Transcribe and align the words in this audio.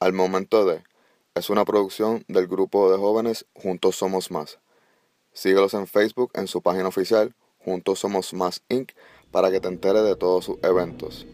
Al 0.00 0.12
momento 0.12 0.64
de 0.64 0.84
es 1.34 1.50
una 1.50 1.64
producción 1.64 2.24
del 2.28 2.46
grupo 2.46 2.88
de 2.88 2.96
jóvenes 2.98 3.46
Juntos 3.52 3.96
Somos 3.96 4.30
Más. 4.30 4.60
Síguelos 5.32 5.74
en 5.74 5.88
Facebook 5.88 6.30
en 6.34 6.46
su 6.46 6.62
página 6.62 6.86
oficial 6.86 7.34
Juntos 7.64 7.98
Somos 7.98 8.32
Más 8.32 8.62
Inc. 8.68 8.92
para 9.32 9.50
que 9.50 9.58
te 9.58 9.66
enteres 9.66 10.04
de 10.04 10.14
todos 10.14 10.44
sus 10.44 10.58
eventos. 10.62 11.26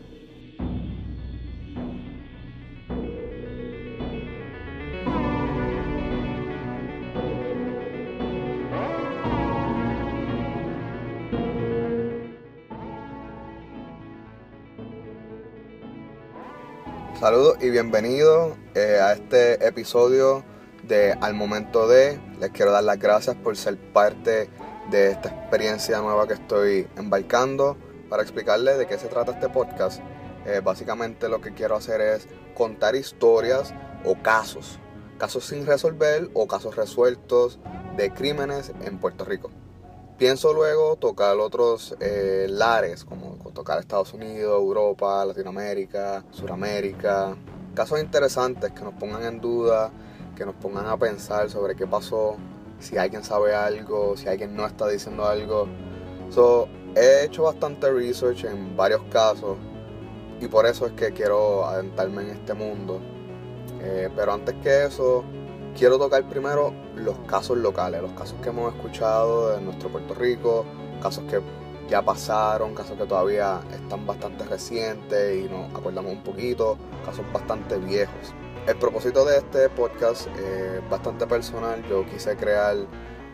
Saludos 17.21 17.59
y 17.63 17.69
bienvenidos 17.69 18.64
eh, 18.75 18.99
a 19.01 19.13
este 19.13 19.67
episodio 19.67 20.45
de 20.83 21.13
Al 21.21 21.35
Momento 21.35 21.87
de. 21.87 22.21
Les 22.41 22.51
quiero 22.51 22.73
dar 22.73 22.85
las 22.85 22.99
gracias 22.99 23.37
por 23.37 23.57
ser 23.57 23.79
parte 23.93 24.51
de 24.91 25.11
esta 25.11 25.29
experiencia 25.29 26.01
nueva 26.01 26.27
que 26.27 26.35
estoy 26.35 26.89
embarcando. 26.97 27.77
Para 28.11 28.23
explicarles 28.23 28.79
de 28.79 28.87
qué 28.87 28.99
se 28.99 29.09
trata 29.09 29.33
este 29.33 29.49
podcast, 29.49 30.01
eh, 30.47 30.61
básicamente 30.63 31.29
lo 31.29 31.41
que 31.41 31.55
quiero 31.55 31.77
hacer 31.77 32.01
es 32.01 32.29
contar 32.55 32.97
historias 32.97 33.73
o 34.05 34.21
casos. 34.23 34.79
Casos 35.19 35.47
sin 35.47 35.67
resolver 35.67 36.29
o 36.35 36.47
casos 36.47 36.77
resueltos 36.77 37.61
de 37.97 38.11
crímenes 38.13 38.73
en 38.85 38.99
Puerto 38.99 39.25
Rico. 39.25 39.51
Pienso 40.19 40.53
luego 40.53 40.97
tocar 40.97 41.37
otros 41.39 41.97
eh, 42.01 42.47
lares, 42.49 43.05
como 43.05 43.37
tocar 43.53 43.79
Estados 43.79 44.13
Unidos, 44.13 44.61
Europa, 44.61 45.25
Latinoamérica, 45.25 46.25
Suramérica. 46.31 47.37
Casos 47.75 48.01
interesantes 48.01 48.71
que 48.71 48.83
nos 48.83 48.95
pongan 48.95 49.25
en 49.25 49.41
duda, 49.41 49.91
que 50.37 50.47
nos 50.47 50.55
pongan 50.55 50.87
a 50.87 50.97
pensar 50.97 51.51
sobre 51.51 51.75
qué 51.75 51.87
pasó, 51.87 52.37
si 52.79 52.97
alguien 52.99 53.25
sabe 53.25 53.55
algo, 53.55 54.17
si 54.17 54.29
alguien 54.29 54.55
no 54.55 54.65
está 54.67 54.89
diciendo 54.89 55.25
algo. 55.25 55.67
So, 56.31 56.69
he 56.95 57.25
hecho 57.25 57.45
bastante 57.45 57.91
research 57.91 58.45
en 58.45 58.77
varios 58.77 59.03
casos 59.11 59.57
y 60.41 60.47
por 60.47 60.67
eso 60.67 60.87
es 60.87 60.93
que 60.93 61.13
quiero 61.13 61.67
adentrarme 61.67 62.23
en 62.23 62.31
este 62.31 62.55
mundo. 62.55 63.01
Eh, 63.83 64.09
pero 64.15 64.33
antes 64.33 64.55
que 64.63 64.87
eso, 64.87 65.25
quiero 65.77 65.99
tocar 65.99 66.29
primero 66.29 66.73
los 66.95 67.19
casos 67.27 67.59
locales, 67.59 68.03
los 68.03 68.13
casos 68.13 68.37
que 68.43 68.51
hemos 68.51 68.75
escuchado 68.75 69.51
de 69.51 69.61
nuestro 69.61 69.89
Puerto 69.89 70.15
Rico, 70.15 70.65
casos 71.03 71.25
que 71.25 71.41
ya 71.89 72.03
pasaron, 72.03 72.75
casos 72.75 72.97
que 72.97 73.07
todavía 73.07 73.61
están 73.73 74.07
bastante 74.07 74.45
recientes 74.45 75.37
y 75.37 75.49
nos 75.49 75.75
acordamos 75.75 76.13
un 76.13 76.23
poquito, 76.23 76.79
casos 77.05 77.25
bastante 77.33 77.79
viejos. 77.79 78.35
El 78.67 78.77
propósito 78.77 79.25
de 79.27 79.39
este 79.39 79.69
podcast 79.69 80.27
es 80.39 80.89
bastante 80.89 81.27
personal. 81.27 81.85
Yo 81.89 82.07
quise 82.07 82.35
crear 82.35 82.77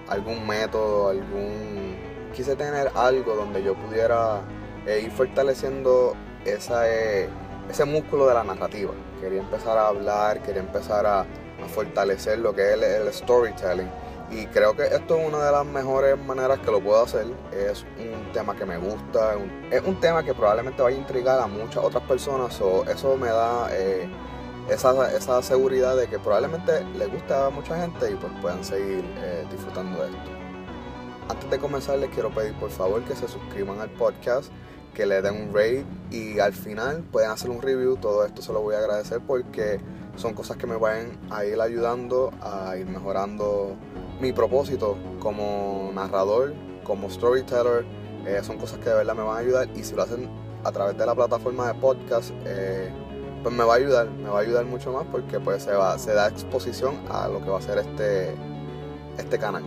algún 0.08 0.44
método, 0.46 1.10
algún. 1.10 1.96
Quise 2.34 2.56
tener 2.56 2.90
algo 2.94 3.36
donde 3.36 3.62
yo 3.62 3.74
pudiera 3.74 4.40
eh, 4.86 5.02
ir 5.04 5.10
fortaleciendo 5.12 6.14
eh, 6.44 7.28
ese 7.68 7.84
músculo 7.84 8.26
de 8.26 8.34
la 8.34 8.42
narrativa. 8.42 8.92
Quería 9.20 9.40
empezar 9.40 9.78
a 9.78 9.88
hablar, 9.88 10.42
quería 10.42 10.62
empezar 10.62 11.06
a 11.06 11.26
fortalecer 11.68 12.38
lo 12.38 12.54
que 12.54 12.72
es 12.72 12.82
el, 12.82 13.12
storytelling. 13.12 13.88
Y 14.30 14.46
creo 14.46 14.76
que 14.76 14.84
esto 14.84 15.16
es 15.18 15.28
una 15.28 15.44
de 15.44 15.50
las 15.50 15.66
mejores 15.66 16.16
maneras 16.24 16.60
que 16.60 16.70
lo 16.70 16.80
puedo 16.80 17.02
hacer. 17.02 17.26
Es 17.52 17.84
un 17.98 18.32
tema 18.32 18.54
que 18.54 18.64
me 18.64 18.78
gusta, 18.78 19.34
es 19.70 19.82
un, 19.82 19.98
tema 19.98 20.22
que 20.22 20.34
probablemente 20.34 20.82
vaya 20.82 20.96
a 20.96 21.00
intrigar 21.00 21.40
a 21.40 21.46
muchas 21.48 21.82
otras 21.82 22.04
personas. 22.04 22.60
o 22.60 22.84
eso 22.84 23.16
me 23.16 23.26
da 23.26 23.68
eh, 23.72 24.08
esa, 24.68 25.12
esa, 25.16 25.42
seguridad 25.42 25.96
de 25.96 26.06
que 26.06 26.20
probablemente 26.20 26.84
le 26.96 27.06
gusta 27.06 27.46
a 27.46 27.50
mucha 27.50 27.76
gente 27.80 28.12
y 28.12 28.14
pues 28.14 28.32
puedan 28.40 28.62
seguir 28.62 29.04
eh, 29.18 29.44
disfrutando 29.50 30.00
de 30.04 30.10
esto. 30.10 30.30
Antes 31.28 31.50
de 31.50 31.58
comenzar 31.58 31.98
les 31.98 32.10
quiero 32.10 32.30
pedir 32.30 32.54
por 32.54 32.70
favor 32.70 33.02
que 33.04 33.16
se 33.16 33.26
suscriban 33.26 33.80
al 33.80 33.90
podcast, 33.90 34.52
que 34.94 35.06
le 35.06 35.22
den 35.22 35.48
un 35.48 35.54
rate 35.54 35.84
y 36.10 36.38
al 36.38 36.52
final 36.52 37.02
pueden 37.10 37.30
hacer 37.30 37.50
un 37.50 37.62
review. 37.62 37.96
Todo 37.96 38.24
esto 38.24 38.42
se 38.42 38.52
lo 38.52 38.60
voy 38.60 38.76
a 38.76 38.78
agradecer 38.78 39.20
porque 39.26 39.80
son 40.16 40.34
cosas 40.34 40.56
que 40.56 40.66
me 40.66 40.76
van 40.76 41.18
a 41.30 41.44
ir 41.44 41.60
ayudando 41.60 42.30
a 42.40 42.76
ir 42.76 42.86
mejorando 42.86 43.76
mi 44.20 44.32
propósito 44.32 44.96
como 45.18 45.90
narrador, 45.94 46.54
como 46.84 47.10
storyteller. 47.10 47.84
Eh, 48.26 48.40
son 48.42 48.58
cosas 48.58 48.78
que 48.78 48.90
de 48.90 48.96
verdad 48.96 49.14
me 49.14 49.22
van 49.22 49.36
a 49.36 49.40
ayudar 49.40 49.68
y 49.74 49.82
si 49.82 49.94
lo 49.94 50.02
hacen 50.02 50.28
a 50.62 50.70
través 50.70 50.96
de 50.96 51.06
la 51.06 51.14
plataforma 51.14 51.68
de 51.68 51.74
podcast, 51.80 52.30
eh, 52.44 52.90
pues 53.42 53.54
me 53.54 53.64
va 53.64 53.74
a 53.74 53.76
ayudar, 53.76 54.10
me 54.10 54.28
va 54.28 54.38
a 54.38 54.42
ayudar 54.42 54.66
mucho 54.66 54.92
más 54.92 55.06
porque 55.10 55.40
pues 55.40 55.62
se, 55.62 55.72
va, 55.72 55.96
da 55.96 56.28
exposición 56.28 57.00
a 57.08 57.28
lo 57.28 57.42
que 57.42 57.48
va 57.48 57.58
a 57.58 57.62
ser 57.62 57.78
este, 57.78 58.34
este 59.16 59.38
canal. 59.38 59.62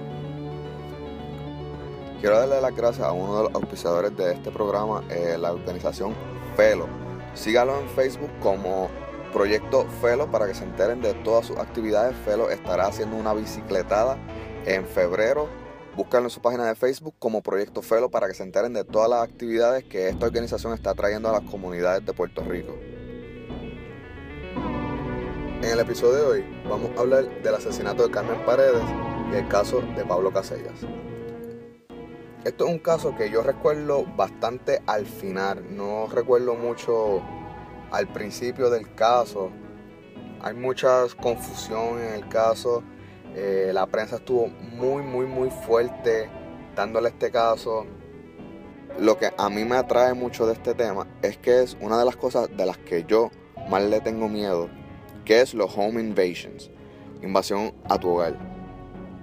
Quiero 2.22 2.38
darle 2.40 2.62
las 2.62 2.76
gracias 2.76 3.06
a 3.06 3.12
uno 3.12 3.38
de 3.38 3.44
los 3.46 3.56
auspiciadores 3.56 4.16
de 4.16 4.34
este 4.34 4.52
programa, 4.52 5.04
eh, 5.10 5.36
la 5.38 5.52
organización 5.52 6.14
Felo. 6.56 6.88
Sígalo 7.34 7.80
en 7.80 7.90
Facebook 7.90 8.30
como 8.40 8.90
Proyecto 9.34 9.86
Felo 10.00 10.30
para 10.30 10.46
que 10.48 10.54
se 10.54 10.64
enteren 10.64 11.02
de 11.02 11.16
todas 11.16 11.48
sus 11.48 11.58
actividades. 11.58 12.16
Felo 12.24 12.52
estará 12.52 12.86
haciendo 12.86 13.18
una 13.18 13.34
bicicletada 13.34 14.18
en 14.66 14.86
febrero. 14.86 15.48
Búscanlo 15.96 16.28
en 16.28 16.32
su 16.32 16.42
página 16.42 16.66
de 16.66 16.76
Facebook 16.76 17.16
como 17.20 17.44
Proyecto 17.44 17.82
Felo 17.82 18.10
para 18.10 18.28
que 18.28 18.34
se 18.34 18.44
enteren 18.44 18.74
de 18.74 18.84
todas 18.84 19.10
las 19.10 19.22
actividades 19.22 19.84
que 19.84 20.10
esta 20.10 20.26
organización 20.26 20.74
está 20.74 20.94
trayendo 20.94 21.30
a 21.30 21.34
las 21.34 21.50
comunidades 21.50 22.06
de 22.06 22.14
Puerto 22.14 22.44
Rico. 22.44 22.76
En 25.62 25.70
el 25.72 25.80
episodio 25.80 26.16
de 26.16 26.24
hoy 26.24 26.64
vamos 26.68 26.92
a 26.98 27.02
hablar 27.02 27.42
del 27.42 27.56
asesinato 27.56 28.04
de 28.04 28.12
Carmen 28.12 28.44
Paredes 28.46 28.84
y 29.32 29.36
el 29.36 29.48
caso 29.48 29.82
de 29.96 30.04
Pablo 30.04 30.32
Casellas. 30.32 30.82
Esto 32.44 32.66
es 32.66 32.72
un 32.72 32.80
caso 32.80 33.16
que 33.16 33.30
yo 33.30 33.42
recuerdo 33.42 34.04
bastante 34.18 34.82
al 34.86 35.06
final, 35.06 35.64
no 35.78 36.08
recuerdo 36.08 36.56
mucho 36.56 37.22
al 37.92 38.12
principio 38.12 38.70
del 38.70 38.94
caso. 38.96 39.52
Hay 40.42 40.54
mucha 40.54 41.06
confusión 41.22 42.00
en 42.00 42.16
el 42.16 42.28
caso. 42.28 42.84
Eh, 43.36 43.72
la 43.74 43.88
prensa 43.88 44.18
estuvo 44.18 44.48
muy, 44.48 45.02
muy, 45.02 45.26
muy 45.26 45.50
fuerte 45.50 46.30
dándole 46.76 47.10
este 47.10 47.32
caso. 47.32 47.86
Lo 49.00 49.18
que 49.18 49.32
a 49.36 49.50
mí 49.50 49.66
me 49.66 49.76
atrae 49.76 50.14
mucho 50.14 50.46
de 50.46 50.54
este 50.54 50.76
tema 50.76 51.08
es 51.22 51.38
que 51.38 51.64
es 51.64 51.76
una 51.82 51.98
de 51.98 52.06
las 52.06 52.16
cosas 52.16 52.50
de 52.56 52.66
las 52.66 52.78
que 52.78 53.06
yo 53.08 53.32
más 53.70 53.84
le 53.84 54.02
tengo 54.02 54.30
miedo, 54.30 54.70
que 55.26 55.42
es 55.42 55.54
los 55.54 55.76
home 55.76 56.00
invasions, 56.00 56.70
invasión 57.24 57.74
a 57.90 57.98
tu 57.98 58.10
hogar. 58.10 58.38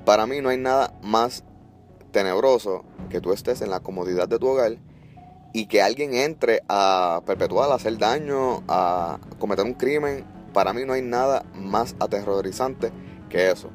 Para 0.05 0.27
mí 0.27 0.41
no 0.41 0.49
hay 0.49 0.57
nada 0.57 0.93
más 1.03 1.45
tenebroso 2.11 2.85
que 3.11 3.21
tú 3.21 3.33
estés 3.33 3.61
en 3.61 3.71
la 3.71 3.81
comodidad 3.81 4.27
de 4.27 4.39
tu 4.39 4.49
hogar 4.49 4.77
y 5.53 5.67
que 5.67 5.83
alguien 5.83 6.15
entre 6.15 6.63
a 6.69 7.23
perpetuar, 7.27 7.71
a 7.71 7.75
hacer 7.75 7.99
daño, 7.99 8.63
a 8.67 9.19
cometer 9.39 9.65
un 9.65 9.75
crimen, 9.75 10.25
para 10.53 10.73
mí 10.73 10.83
no 10.85 10.95
hay 10.95 11.03
nada 11.03 11.45
más 11.55 11.95
aterrorizante 12.01 12.91
que 13.29 13.51
eso. 13.51 13.71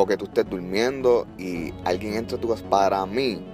O 0.00 0.06
que 0.06 0.16
tú 0.16 0.26
estés 0.26 0.48
durmiendo 0.48 1.26
y 1.38 1.74
alguien 1.84 2.14
entre 2.14 2.36
a 2.36 2.40
tu 2.40 2.48
casa. 2.48 2.62
Para 2.70 3.04
mí 3.04 3.44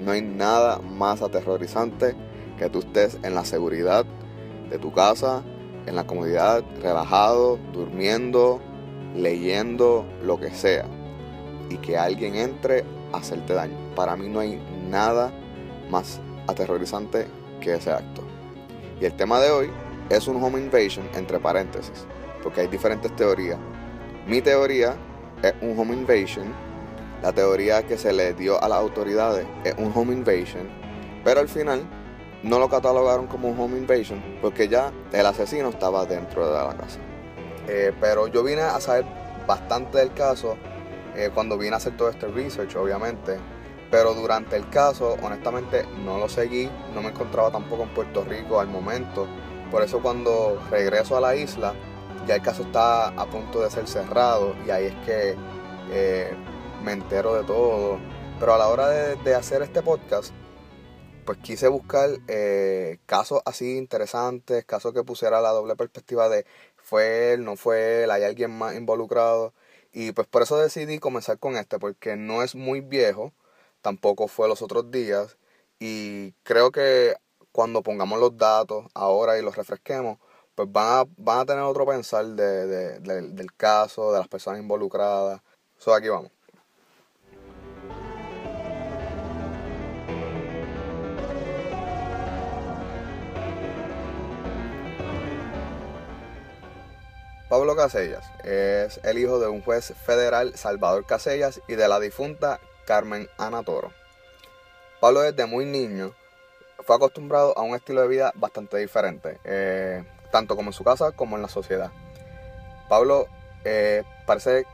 no 0.00 0.12
hay 0.12 0.22
nada 0.22 0.78
más 0.78 1.22
aterrorizante 1.22 2.14
que 2.56 2.70
tú 2.70 2.78
estés 2.78 3.18
en 3.24 3.34
la 3.34 3.44
seguridad 3.44 4.06
de 4.70 4.78
tu 4.78 4.92
casa, 4.92 5.42
en 5.86 5.96
la 5.96 6.06
comodidad, 6.06 6.62
relajado, 6.80 7.58
durmiendo, 7.72 8.60
leyendo, 9.16 10.06
lo 10.22 10.38
que 10.38 10.50
sea. 10.50 10.86
Y 11.68 11.78
que 11.78 11.98
alguien 11.98 12.36
entre 12.36 12.84
a 13.12 13.16
hacerte 13.16 13.54
daño. 13.54 13.76
Para 13.96 14.16
mí 14.16 14.28
no 14.28 14.38
hay 14.38 14.62
nada 14.88 15.32
más 15.90 16.20
aterrorizante 16.46 17.26
que 17.60 17.74
ese 17.74 17.90
acto. 17.90 18.22
Y 19.00 19.04
el 19.04 19.16
tema 19.16 19.40
de 19.40 19.50
hoy 19.50 19.70
es 20.10 20.28
un 20.28 20.40
home 20.40 20.60
invasion 20.60 21.08
entre 21.16 21.40
paréntesis, 21.40 22.06
porque 22.40 22.60
hay 22.60 22.68
diferentes 22.68 23.14
teorías. 23.16 23.58
Mi 24.28 24.40
teoría 24.40 24.96
es 25.42 25.54
un 25.60 25.78
home 25.78 25.94
invasion, 25.94 26.52
la 27.22 27.32
teoría 27.32 27.86
que 27.86 27.98
se 27.98 28.12
le 28.12 28.34
dio 28.34 28.62
a 28.62 28.68
las 28.68 28.78
autoridades 28.78 29.46
es 29.64 29.74
un 29.76 29.92
home 29.94 30.12
invasion, 30.12 30.68
pero 31.24 31.40
al 31.40 31.48
final 31.48 31.82
no 32.42 32.58
lo 32.58 32.68
catalogaron 32.68 33.26
como 33.26 33.48
un 33.48 33.58
home 33.58 33.78
invasion 33.78 34.22
porque 34.40 34.68
ya 34.68 34.92
el 35.12 35.26
asesino 35.26 35.68
estaba 35.70 36.06
dentro 36.06 36.46
de 36.46 36.52
la 36.52 36.76
casa. 36.76 37.00
Eh, 37.66 37.92
pero 38.00 38.28
yo 38.28 38.42
vine 38.42 38.62
a 38.62 38.80
saber 38.80 39.04
bastante 39.46 39.98
del 39.98 40.12
caso 40.14 40.56
eh, 41.16 41.30
cuando 41.34 41.58
vine 41.58 41.74
a 41.74 41.76
hacer 41.78 41.96
todo 41.96 42.08
este 42.08 42.28
research, 42.28 42.76
obviamente. 42.76 43.38
Pero 43.90 44.14
durante 44.14 44.56
el 44.56 44.68
caso, 44.68 45.16
honestamente, 45.22 45.84
no 46.04 46.18
lo 46.18 46.28
seguí, 46.28 46.70
no 46.94 47.02
me 47.02 47.08
encontraba 47.08 47.50
tampoco 47.50 47.84
en 47.84 47.88
Puerto 47.90 48.24
Rico 48.24 48.60
al 48.60 48.68
momento. 48.68 49.26
Por 49.70 49.82
eso 49.82 50.00
cuando 50.00 50.60
regreso 50.70 51.16
a 51.16 51.20
la 51.20 51.34
isla, 51.34 51.74
ya 52.28 52.34
el 52.34 52.42
caso 52.42 52.62
está 52.62 53.08
a 53.08 53.26
punto 53.30 53.62
de 53.62 53.70
ser 53.70 53.88
cerrado 53.88 54.54
y 54.66 54.70
ahí 54.70 54.84
es 54.84 54.94
que 55.06 55.34
eh, 55.90 56.36
me 56.84 56.92
entero 56.92 57.34
de 57.34 57.44
todo. 57.44 57.98
Pero 58.38 58.54
a 58.54 58.58
la 58.58 58.68
hora 58.68 58.88
de, 58.88 59.34
hacer 59.34 59.62
este 59.62 59.82
podcast, 59.82 60.32
pues 61.24 61.38
quise 61.38 61.68
buscar 61.68 62.10
eh, 62.28 62.98
casos 63.06 63.40
así 63.46 63.78
interesantes, 63.78 64.64
casos 64.66 64.92
que 64.92 65.02
pusiera 65.04 65.40
la 65.40 65.50
doble 65.50 65.74
perspectiva 65.74 66.28
de 66.28 66.44
fue 66.76 67.32
él, 67.32 67.44
no 67.44 67.56
fue 67.56 68.04
él, 68.04 68.10
hay 68.10 68.24
alguien 68.24 68.56
más 68.56 68.76
involucrado. 68.76 69.54
Y 69.92 70.12
pues 70.12 70.26
por 70.28 70.42
eso 70.42 70.58
decidí 70.58 70.98
comenzar 70.98 71.38
con 71.38 71.56
este, 71.56 71.78
porque 71.78 72.16
no 72.16 72.42
es 72.42 72.54
muy 72.54 72.80
viejo, 72.82 73.32
tampoco 73.80 74.28
fue 74.28 74.48
los 74.48 74.60
otros 74.62 74.90
días. 74.90 75.38
Y 75.80 76.32
creo 76.42 76.72
que 76.72 77.16
cuando 77.52 77.82
pongamos 77.82 78.20
los 78.20 78.36
datos 78.36 78.86
ahora 78.94 79.38
y 79.38 79.42
los 79.42 79.56
refresquemos, 79.56 80.18
pues 80.58 80.72
van 80.72 80.86
a, 80.86 81.04
van 81.16 81.38
a 81.38 81.46
tener 81.46 81.62
otro 81.62 81.86
pensar 81.86 82.26
de, 82.26 82.98
del 82.98 83.52
caso, 83.52 84.10
de 84.10 84.18
las 84.18 84.26
personas 84.26 84.58
involucradas. 84.58 85.40
Eso 85.78 85.94
aquí 85.94 86.08
vamos. 86.08 86.32
Pablo 97.48 97.76
Casellas 97.76 98.28
es 98.42 98.98
el 99.04 99.18
hijo 99.18 99.38
de 99.38 99.46
un 99.46 99.62
juez 99.62 99.94
federal, 100.04 100.56
Salvador 100.56 101.06
Casellas, 101.06 101.60
y 101.68 101.76
de 101.76 101.86
la 101.86 102.00
difunta 102.00 102.58
Carmen 102.84 103.28
Ana 103.38 103.62
Toro. 103.62 103.92
Pablo 105.00 105.20
desde 105.20 105.46
muy 105.46 105.66
niño 105.66 106.16
fue 106.80 106.96
acostumbrado 106.96 107.56
a 107.56 107.62
un 107.62 107.76
estilo 107.76 108.02
de 108.02 108.08
vida 108.08 108.32
bastante 108.34 108.76
diferente, 108.78 109.38
eh, 109.44 110.04
tanto 110.30 110.56
como 110.56 110.70
en 110.70 110.74
su 110.74 110.84
casa 110.84 111.12
como 111.12 111.36
en 111.36 111.42
la 111.42 111.48
sociedad. 111.48 111.90
Pablo 112.88 113.26
eh, 113.64 114.02
parece 114.26 114.66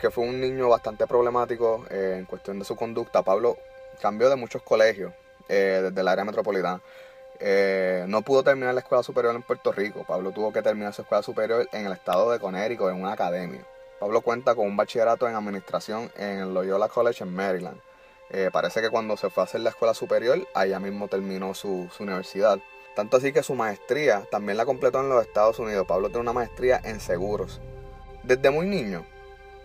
que 0.00 0.10
fue 0.10 0.24
un 0.24 0.40
niño 0.40 0.68
bastante 0.68 1.06
problemático 1.06 1.84
eh, 1.90 2.16
en 2.18 2.24
cuestión 2.26 2.58
de 2.58 2.64
su 2.64 2.76
conducta. 2.76 3.22
Pablo 3.22 3.56
cambió 4.00 4.28
de 4.28 4.36
muchos 4.36 4.62
colegios 4.62 5.12
desde 5.48 6.00
el 6.00 6.08
área 6.08 6.24
metropolitana. 6.24 6.80
Eh, 7.38 8.04
no 8.08 8.22
pudo 8.22 8.42
terminar 8.42 8.74
la 8.74 8.80
escuela 8.80 9.02
superior 9.02 9.34
en 9.34 9.42
Puerto 9.42 9.72
Rico. 9.72 10.04
Pablo 10.04 10.32
tuvo 10.32 10.52
que 10.52 10.62
terminar 10.62 10.92
su 10.92 11.02
escuela 11.02 11.22
superior 11.22 11.68
en 11.72 11.86
el 11.86 11.92
estado 11.92 12.30
de 12.30 12.38
Connecticut, 12.38 12.90
en 12.90 13.02
una 13.02 13.12
academia. 13.12 13.64
Pablo 14.00 14.20
cuenta 14.20 14.54
con 14.54 14.66
un 14.66 14.76
bachillerato 14.76 15.28
en 15.28 15.34
administración 15.34 16.10
en 16.16 16.52
Loyola 16.52 16.88
College 16.88 17.24
en 17.24 17.34
Maryland. 17.34 17.80
Eh, 18.30 18.50
parece 18.52 18.80
que 18.80 18.90
cuando 18.90 19.16
se 19.16 19.30
fue 19.30 19.42
a 19.42 19.44
hacer 19.44 19.60
la 19.60 19.70
escuela 19.70 19.94
superior, 19.94 20.46
allá 20.54 20.80
mismo 20.80 21.08
terminó 21.08 21.54
su, 21.54 21.88
universidad. 22.00 22.58
Tanto 22.96 23.18
así 23.18 23.30
que 23.30 23.42
su 23.42 23.54
maestría 23.54 24.26
también 24.30 24.56
la 24.56 24.64
completó 24.64 25.00
en 25.00 25.10
los 25.10 25.22
Estados 25.22 25.58
Unidos. 25.58 25.86
Pablo 25.86 26.08
tiene 26.08 26.22
una 26.22 26.32
maestría 26.32 26.80
en 26.82 26.98
seguros. 26.98 27.60
Desde 28.22 28.50
muy 28.50 28.66
niño, 28.66 29.04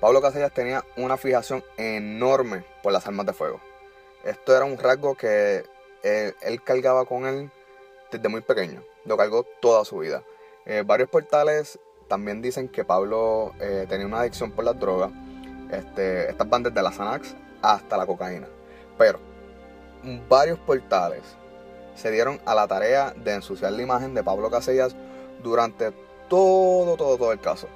Pablo 0.02 0.22
Casellas 0.22 0.54
tenía 0.54 0.84
una 0.98 1.16
fijación 1.16 1.64
enorme 1.78 2.66
por 2.84 2.92
las 2.92 3.08
armas 3.08 3.26
de 3.26 3.32
fuego. 3.32 3.62
Esto 4.26 4.54
era 4.54 4.66
un 4.66 4.78
rasgo 4.78 5.16
que 5.16 5.64
él 6.04 6.62
cargaba 6.62 7.06
con 7.06 7.26
él 7.26 7.50
desde 8.12 8.28
muy 8.28 8.42
pequeño. 8.42 8.84
Lo 9.06 9.16
cargó 9.16 9.44
toda 9.62 9.86
su 9.86 10.00
vida. 10.00 10.24
Eh, 10.66 10.84
varios 10.86 11.10
portales 11.10 11.80
también 12.10 12.42
dicen 12.42 12.68
que 12.68 12.84
Pablo 12.84 13.54
eh, 13.62 13.86
tenía 13.88 14.08
una 14.08 14.20
adicción 14.20 14.52
por 14.52 14.66
las 14.66 14.78
drogas. 14.78 15.10
Este, 15.72 16.30
estas 16.30 16.50
van 16.50 16.64
desde 16.64 16.82
la 16.82 16.92
Xanax 16.92 17.34
hasta 17.62 17.96
la 17.96 18.06
cocaína. 18.06 18.50
Pero 18.98 19.20
varios 20.28 20.60
portales 20.60 21.22
se 22.02 22.12
dieron 22.12 22.42
a 22.46 22.56
la 22.56 22.68
tarea 22.68 23.14
de 23.16 23.36
ensuciar 23.36 23.72
la 23.74 23.82
imagen 23.84 24.14
de 24.16 24.24
Pablo 24.24 24.50
Casellas 24.50 24.96
durante 25.44 25.92
todo, 26.28 26.98
todo, 26.98 27.18
todo 27.18 27.32
el 27.32 27.40
caso. 27.40 27.68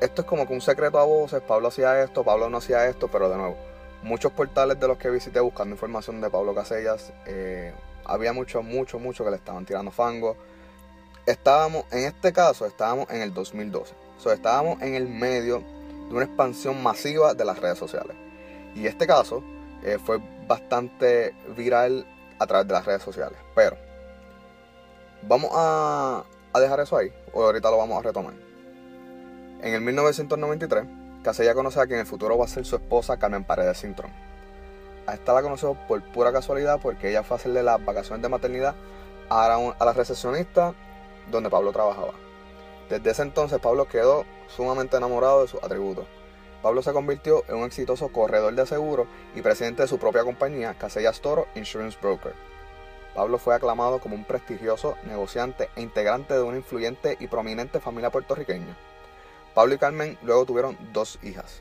Esto 0.00 0.22
es 0.22 0.26
como 0.26 0.46
que 0.46 0.54
un 0.54 0.62
secreto 0.62 0.98
a 0.98 1.04
voces, 1.04 1.42
Pablo 1.42 1.68
hacía 1.68 2.02
esto, 2.02 2.24
Pablo 2.24 2.48
no 2.48 2.56
hacía 2.56 2.86
esto, 2.86 3.08
pero 3.08 3.28
de 3.28 3.36
nuevo, 3.36 3.56
muchos 4.02 4.32
portales 4.32 4.80
de 4.80 4.88
los 4.88 4.96
que 4.96 5.10
visité 5.10 5.40
buscando 5.40 5.74
información 5.74 6.22
de 6.22 6.30
Pablo 6.30 6.54
Casellas 6.54 7.12
eh, 7.26 7.74
había 8.06 8.32
mucho, 8.32 8.62
mucho, 8.62 8.98
mucho 8.98 9.24
que 9.24 9.30
le 9.30 9.36
estaban 9.36 9.66
tirando 9.66 9.90
fango. 9.90 10.36
Estábamos, 11.26 11.84
en 11.90 12.06
este 12.06 12.32
caso, 12.32 12.64
estábamos 12.64 13.10
en 13.10 13.20
el 13.20 13.34
2012. 13.34 13.94
O 14.24 14.30
estábamos 14.32 14.80
en 14.80 14.94
el 14.94 15.06
medio 15.06 15.62
de 16.08 16.14
una 16.14 16.24
expansión 16.24 16.82
masiva 16.82 17.34
de 17.34 17.44
las 17.44 17.58
redes 17.58 17.78
sociales. 17.78 18.16
Y 18.74 18.86
este 18.86 19.06
caso 19.06 19.42
eh, 19.84 19.98
fue 20.02 20.18
bastante 20.46 21.34
viral 21.56 22.06
a 22.40 22.46
través 22.48 22.66
de 22.66 22.74
las 22.74 22.84
redes 22.84 23.02
sociales. 23.02 23.38
Pero, 23.54 23.76
vamos 25.22 25.50
a, 25.54 26.24
a 26.52 26.60
dejar 26.60 26.80
eso 26.80 26.96
ahí, 26.96 27.12
o 27.32 27.44
ahorita 27.44 27.70
lo 27.70 27.78
vamos 27.78 27.96
a 28.00 28.02
retomar. 28.02 28.34
En 29.62 29.74
el 29.74 29.80
1993, 29.80 30.84
Casella 31.22 31.54
conoce 31.54 31.78
a 31.78 31.86
quien 31.86 32.00
en 32.00 32.00
el 32.00 32.06
futuro 32.06 32.36
va 32.36 32.46
a 32.46 32.48
ser 32.48 32.64
su 32.64 32.74
esposa 32.74 33.18
Carmen 33.18 33.44
Paredes 33.44 33.80
Cintrón 33.80 34.10
a 35.06 35.14
esta 35.14 35.32
la 35.32 35.42
conoció 35.42 35.74
por 35.88 36.02
pura 36.02 36.32
casualidad 36.32 36.80
porque 36.80 37.10
ella 37.10 37.22
fue 37.22 37.36
a 37.36 37.38
hacerle 37.38 37.62
las 37.62 37.84
vacaciones 37.84 38.22
de 38.22 38.28
maternidad 38.28 38.74
a, 39.28 39.54
a 39.78 39.84
la 39.84 39.92
recepcionista 39.92 40.74
donde 41.30 41.50
Pablo 41.50 41.72
trabajaba. 41.72 42.12
Desde 42.88 43.10
ese 43.10 43.22
entonces 43.22 43.58
Pablo 43.60 43.86
quedó 43.86 44.24
sumamente 44.48 44.96
enamorado 44.96 45.42
de 45.42 45.48
sus 45.48 45.62
atributos. 45.62 46.06
Pablo 46.62 46.82
se 46.82 46.92
convirtió 46.92 47.44
en 47.48 47.56
un 47.56 47.64
exitoso 47.64 48.08
corredor 48.08 48.54
de 48.54 48.66
seguros 48.66 49.06
y 49.34 49.42
presidente 49.42 49.82
de 49.82 49.88
su 49.88 49.98
propia 49.98 50.24
compañía, 50.24 50.74
Casellas 50.74 51.20
Toro 51.20 51.46
Insurance 51.54 51.98
Broker. 52.00 52.34
Pablo 53.14 53.38
fue 53.38 53.54
aclamado 53.54 53.98
como 53.98 54.14
un 54.14 54.24
prestigioso 54.24 54.96
negociante 55.04 55.68
e 55.76 55.82
integrante 55.82 56.34
de 56.34 56.42
una 56.42 56.58
influyente 56.58 57.16
y 57.18 57.26
prominente 57.26 57.80
familia 57.80 58.10
puertorriqueña. 58.10 58.76
Pablo 59.54 59.74
y 59.74 59.78
Carmen 59.78 60.18
luego 60.22 60.44
tuvieron 60.44 60.76
dos 60.92 61.18
hijas, 61.22 61.60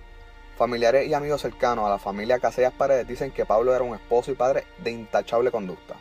Familiares 0.60 1.08
y 1.08 1.14
amigos 1.14 1.42
cercanos 1.42 1.86
a 1.86 1.90
la 1.90 2.00
familia 2.00 2.38
Casellas 2.38 2.74
Paredes 2.74 3.08
dicen 3.08 3.32
que 3.32 3.46
Pablo 3.46 3.74
era 3.74 3.82
un 3.82 3.96
esposo 3.96 4.30
y 4.30 4.36
padre 4.36 4.66
de 4.84 4.92
intachable 4.92 5.52
conducta. 5.52 5.96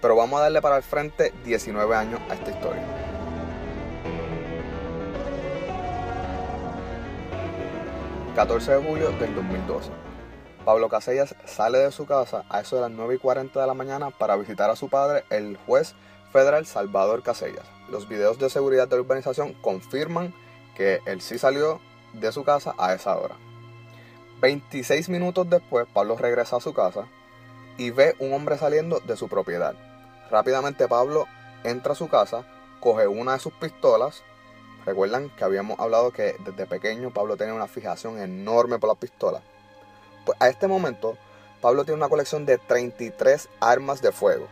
Pero 0.00 0.16
vamos 0.16 0.40
a 0.40 0.44
darle 0.44 0.62
para 0.62 0.78
el 0.78 0.82
frente 0.82 1.30
19 1.44 1.94
años 1.94 2.18
a 2.30 2.34
esta 2.34 2.52
historia. 2.52 3.01
...14 8.34 8.78
de 8.78 8.88
julio 8.88 9.10
del 9.12 9.34
2012... 9.34 9.90
Pablo 10.64 10.88
Casellas 10.88 11.34
sale 11.44 11.78
de 11.78 11.90
su 11.90 12.06
casa 12.06 12.44
a 12.48 12.60
eso 12.60 12.76
de 12.76 12.82
las 12.82 12.90
9 12.92 13.16
y 13.16 13.18
40 13.18 13.60
de 13.60 13.66
la 13.66 13.74
mañana 13.74 14.10
para 14.10 14.36
visitar 14.36 14.70
a 14.70 14.76
su 14.76 14.88
padre, 14.88 15.24
el 15.30 15.58
juez 15.66 15.96
federal 16.32 16.66
Salvador 16.66 17.22
Casellas. 17.24 17.66
Los 17.90 18.08
videos 18.08 18.38
de 18.38 18.48
seguridad 18.48 18.86
de 18.86 18.96
la 18.96 19.02
urbanización 19.02 19.54
confirman 19.54 20.32
que 20.76 21.00
él 21.04 21.20
sí 21.20 21.36
salió 21.36 21.80
de 22.12 22.30
su 22.30 22.44
casa 22.44 22.74
a 22.78 22.94
esa 22.94 23.18
hora. 23.18 23.34
26 24.40 25.08
minutos 25.08 25.50
después, 25.50 25.86
Pablo 25.92 26.16
regresa 26.16 26.56
a 26.56 26.60
su 26.60 26.72
casa 26.72 27.06
y 27.76 27.90
ve 27.90 28.14
un 28.18 28.32
hombre 28.32 28.56
saliendo 28.56 29.00
de 29.00 29.16
su 29.16 29.28
propiedad. 29.28 29.74
Rápidamente 30.30 30.88
Pablo 30.88 31.26
entra 31.64 31.92
a 31.92 31.96
su 31.96 32.08
casa, 32.08 32.44
coge 32.80 33.06
una 33.06 33.34
de 33.34 33.38
sus 33.38 33.52
pistolas. 33.52 34.22
Recuerdan 34.84 35.30
que 35.30 35.44
habíamos 35.44 35.78
hablado 35.78 36.10
que 36.10 36.36
desde 36.40 36.66
pequeño 36.66 37.12
Pablo 37.12 37.36
tenía 37.36 37.54
una 37.54 37.68
fijación 37.68 38.18
enorme 38.20 38.78
por 38.78 38.88
las 38.88 38.98
pistolas. 38.98 39.42
Pues 40.24 40.36
a 40.40 40.48
este 40.48 40.66
momento, 40.66 41.16
Pablo 41.60 41.84
tiene 41.84 41.98
una 41.98 42.08
colección 42.08 42.44
de 42.44 42.58
33 42.58 43.48
armas 43.60 44.02
de 44.02 44.10
fuego, 44.10 44.48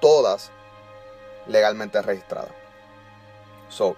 todas 0.00 0.50
legalmente 1.46 2.00
registradas. 2.02 2.50
So, 3.68 3.96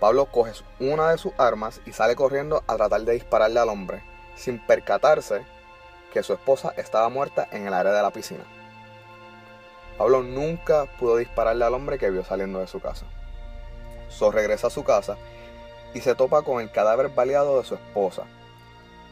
Pablo 0.00 0.26
coge 0.26 0.52
una 0.80 1.10
de 1.10 1.18
sus 1.18 1.32
armas 1.38 1.80
y 1.86 1.92
sale 1.92 2.16
corriendo 2.16 2.62
a 2.66 2.76
tratar 2.76 3.02
de 3.02 3.12
dispararle 3.12 3.60
al 3.60 3.68
hombre 3.68 4.02
sin 4.36 4.58
percatarse 4.58 5.44
que 6.12 6.22
su 6.22 6.32
esposa 6.32 6.72
estaba 6.76 7.08
muerta 7.08 7.46
en 7.50 7.66
el 7.66 7.74
área 7.74 7.92
de 7.92 8.02
la 8.02 8.10
piscina. 8.10 8.44
Pablo 9.98 10.22
nunca 10.22 10.86
pudo 10.98 11.16
dispararle 11.16 11.64
al 11.64 11.74
hombre 11.74 11.98
que 11.98 12.10
vio 12.10 12.24
saliendo 12.24 12.58
de 12.58 12.66
su 12.66 12.80
casa. 12.80 13.06
Regresa 14.32 14.68
a 14.68 14.70
su 14.70 14.84
casa 14.84 15.16
y 15.92 16.00
se 16.00 16.14
topa 16.14 16.42
con 16.42 16.60
el 16.60 16.70
cadáver 16.70 17.10
baleado 17.10 17.58
de 17.58 17.66
su 17.66 17.74
esposa. 17.74 18.24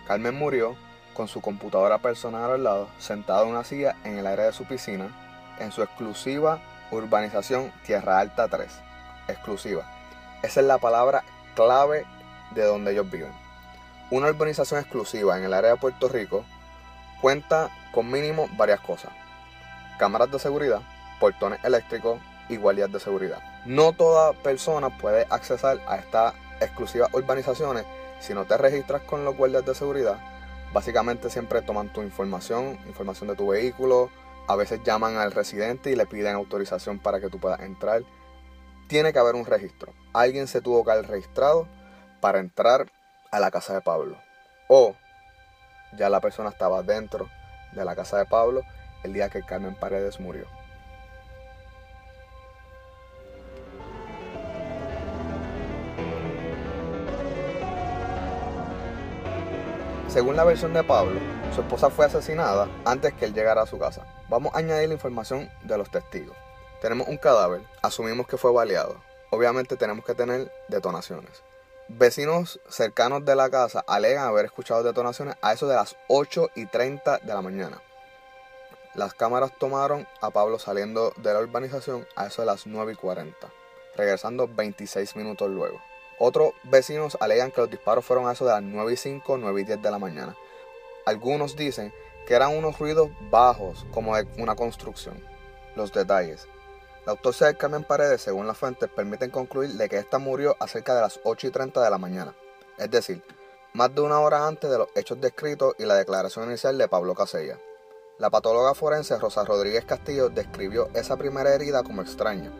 Carmen 0.07 0.35
murió 0.35 0.75
con 1.15 1.29
su 1.29 1.41
computadora 1.41 1.99
personal 1.99 2.51
al 2.51 2.65
lado, 2.65 2.89
sentada 2.99 3.43
en 3.43 3.49
una 3.49 3.65
silla 3.65 3.97
en 4.05 4.19
el 4.19 4.27
área 4.27 4.47
de 4.47 4.53
su 4.53 4.65
piscina, 4.65 5.09
en 5.59 5.71
su 5.71 5.83
exclusiva 5.83 6.61
urbanización 6.91 7.73
Tierra 7.85 8.19
Alta 8.19 8.49
3. 8.49 8.71
Exclusiva. 9.29 9.83
Esa 10.43 10.61
es 10.61 10.67
la 10.67 10.79
palabra 10.79 11.25
clave 11.55 12.05
de 12.55 12.65
donde 12.65 12.93
ellos 12.93 13.11
viven. 13.11 13.33
Una 14.11 14.29
urbanización 14.29 14.81
exclusiva 14.81 15.39
en 15.39 15.45
el 15.45 15.55
área 15.55 15.73
de 15.73 15.77
Puerto 15.77 16.09
Rico 16.09 16.45
cuenta 17.21 17.71
con 17.93 18.11
mínimo 18.11 18.49
varias 18.57 18.81
cosas. 18.81 19.13
Cámaras 19.99 20.31
de 20.31 20.39
seguridad, 20.39 20.81
portones 21.21 21.63
eléctricos 21.65 22.19
y 22.49 22.57
guardias 22.57 22.93
de 22.93 23.01
seguridad. 23.01 23.39
No 23.65 23.93
toda 23.93 24.33
persona 24.33 24.97
puede 24.99 25.27
accesar 25.31 25.81
a 25.87 25.97
estas 25.97 26.35
exclusivas 26.61 27.13
urbanizaciones 27.13 27.85
si 28.21 28.35
no 28.35 28.45
te 28.45 28.57
registras 28.57 29.03
con 29.03 29.25
los 29.25 29.37
guardias 29.37 29.65
de 29.65 29.75
seguridad. 29.75 30.19
Básicamente 30.73 31.29
siempre 31.29 31.63
toman 31.63 31.93
tu 31.93 32.03
información, 32.03 32.79
información 32.87 33.29
de 33.29 33.37
tu 33.37 33.49
vehículo, 33.49 34.11
a 34.49 34.57
veces 34.57 34.81
llaman 34.85 35.17
al 35.17 35.33
residente 35.33 35.91
y 35.91 35.97
le 35.97 36.07
piden 36.07 36.35
autorización 36.35 36.99
para 36.99 37.21
que 37.21 37.29
tú 37.29 37.39
puedas 37.39 37.61
entrar. 37.61 38.03
Tiene 38.89 39.13
que 39.13 39.19
haber 39.19 39.35
un 39.35 39.47
registro. 39.47 39.93
Alguien 40.13 40.47
se 40.47 40.61
tuvo 40.61 40.85
que 40.85 40.93
haber 40.93 41.09
registrado 41.09 41.69
para 42.21 42.39
entrar 42.39 42.91
a 43.31 43.41
la 43.41 43.51
casa 43.51 43.75
de 43.75 43.81
Pablo. 43.81 44.17
O 44.69 44.95
ya 45.97 46.09
la 46.09 46.21
persona 46.21 46.51
estaba 46.51 46.83
dentro 46.83 47.29
de 47.73 47.85
la 47.85 47.95
casa 47.95 48.19
de 48.19 48.27
Pablo 48.27 48.63
el 49.03 49.13
día 49.13 49.29
que 49.29 49.43
Carmen 49.43 49.75
Paredes 49.75 50.21
murió. 50.21 50.47
Según 60.13 60.37
la 60.37 60.45
versión 60.45 60.75
de 60.75 60.85
Pablo, 60.85 61.19
su 61.55 61.63
esposa 61.63 61.89
fue 61.89 62.05
asesinada 62.05 62.69
antes 62.85 63.15
que 63.15 63.25
él 63.25 63.33
llegara 63.33 63.63
a 63.63 63.67
su 63.67 63.79
casa. 63.79 64.07
Vamos 64.29 64.55
a 64.55 64.59
añadir 64.59 64.89
la 64.89 64.95
información 64.97 65.51
de 65.63 65.79
los 65.79 65.91
testigos. 65.91 66.37
Tenemos 66.83 67.09
un 67.09 67.17
cadáver, 67.17 67.63
asumimos 67.81 68.27
que 68.27 68.37
fue 68.37 68.53
baleado. 68.53 69.01
Obviamente 69.31 69.75
tenemos 69.79 70.05
que 70.05 70.15
tener 70.15 70.53
detonaciones. 70.69 71.43
Vecinos 71.89 72.61
cercanos 72.69 73.25
de 73.25 73.35
la 73.35 73.49
casa 73.49 73.83
alegan 73.87 74.27
haber 74.27 74.45
escuchado 74.45 74.83
detonaciones 74.83 75.37
a 75.41 75.55
eso 75.55 75.67
de 75.67 75.77
las 75.77 75.97
8 76.09 76.51
y 76.57 76.67
30 76.67 77.21
de 77.21 77.33
la 77.33 77.41
mañana. 77.41 77.81
Las 78.95 79.15
cámaras 79.15 79.59
tomaron 79.59 80.07
a 80.21 80.29
Pablo 80.29 80.59
saliendo 80.59 81.15
de 81.17 81.33
la 81.33 81.41
urbanización 81.41 82.07
a 82.17 82.27
eso 82.27 82.43
de 82.43 82.47
las 82.47 82.67
9 82.67 82.93
y 82.93 82.97
40, 82.97 83.35
regresando 83.97 84.47
26 84.47 85.17
minutos 85.17 85.49
luego. 85.49 85.81
Otros 86.19 86.53
vecinos 86.65 87.17
alegan 87.21 87.51
que 87.51 87.61
los 87.61 87.71
disparos 87.71 88.05
fueron 88.05 88.29
a 88.29 88.33
eso 88.33 88.45
de 88.45 88.53
las 88.53 88.63
9 88.63 88.93
y 88.93 88.97
5, 88.97 89.39
9 89.39 89.61
y 89.61 89.65
10 89.65 89.83
de 89.83 89.91
la 89.91 89.99
mañana. 89.99 90.37
Algunos 91.05 91.57
dicen 91.57 91.93
que 92.27 92.35
eran 92.35 92.57
unos 92.57 92.79
ruidos 92.79 93.11
bajos, 93.31 93.85
como 93.91 94.17
de 94.17 94.27
una 94.39 94.55
construcción. 94.55 95.23
Los 95.75 95.93
detalles. 95.93 96.47
La 97.05 97.13
autopsia 97.13 97.49
de 97.49 97.57
Carmen 97.57 97.83
Paredes, 97.83 98.23
según 98.23 98.47
las 98.47 98.57
fuentes, 98.57 98.89
permiten 98.89 99.31
concluir 99.31 99.71
de 99.71 99.89
que 99.89 99.99
ésta 99.99 100.19
murió 100.19 100.57
a 100.61 100.69
cerca 100.69 100.95
de 100.95 101.01
las 101.01 101.19
8 101.25 101.49
y 101.49 101.51
30 101.51 101.83
de 101.83 101.91
la 101.91 101.99
mañana, 101.99 102.33
es 102.79 102.91
decir, 102.91 103.25
más 103.73 103.93
de 103.93 104.03
una 104.03 104.21
hora 104.21 104.47
antes 104.47 104.71
de 104.71 104.79
los 104.79 104.89
hechos 104.95 105.21
descritos 105.21 105.75
y 105.79 105.85
la 105.85 105.97
declaración 105.97 106.47
inicial 106.49 106.79
de 106.79 106.87
Pablo 106.87 107.15
Casella. 107.15 107.59
La 108.19 108.31
patóloga 108.31 108.75
forense 108.75 109.19
Rosa 109.19 109.45
Rodríguez 109.45 109.85
Castillo 109.85 110.29
describió 110.29 110.91
esa 110.95 111.17
primera 111.17 111.53
herida 111.53 111.83
como 111.83 112.03
extraña. 112.03 112.53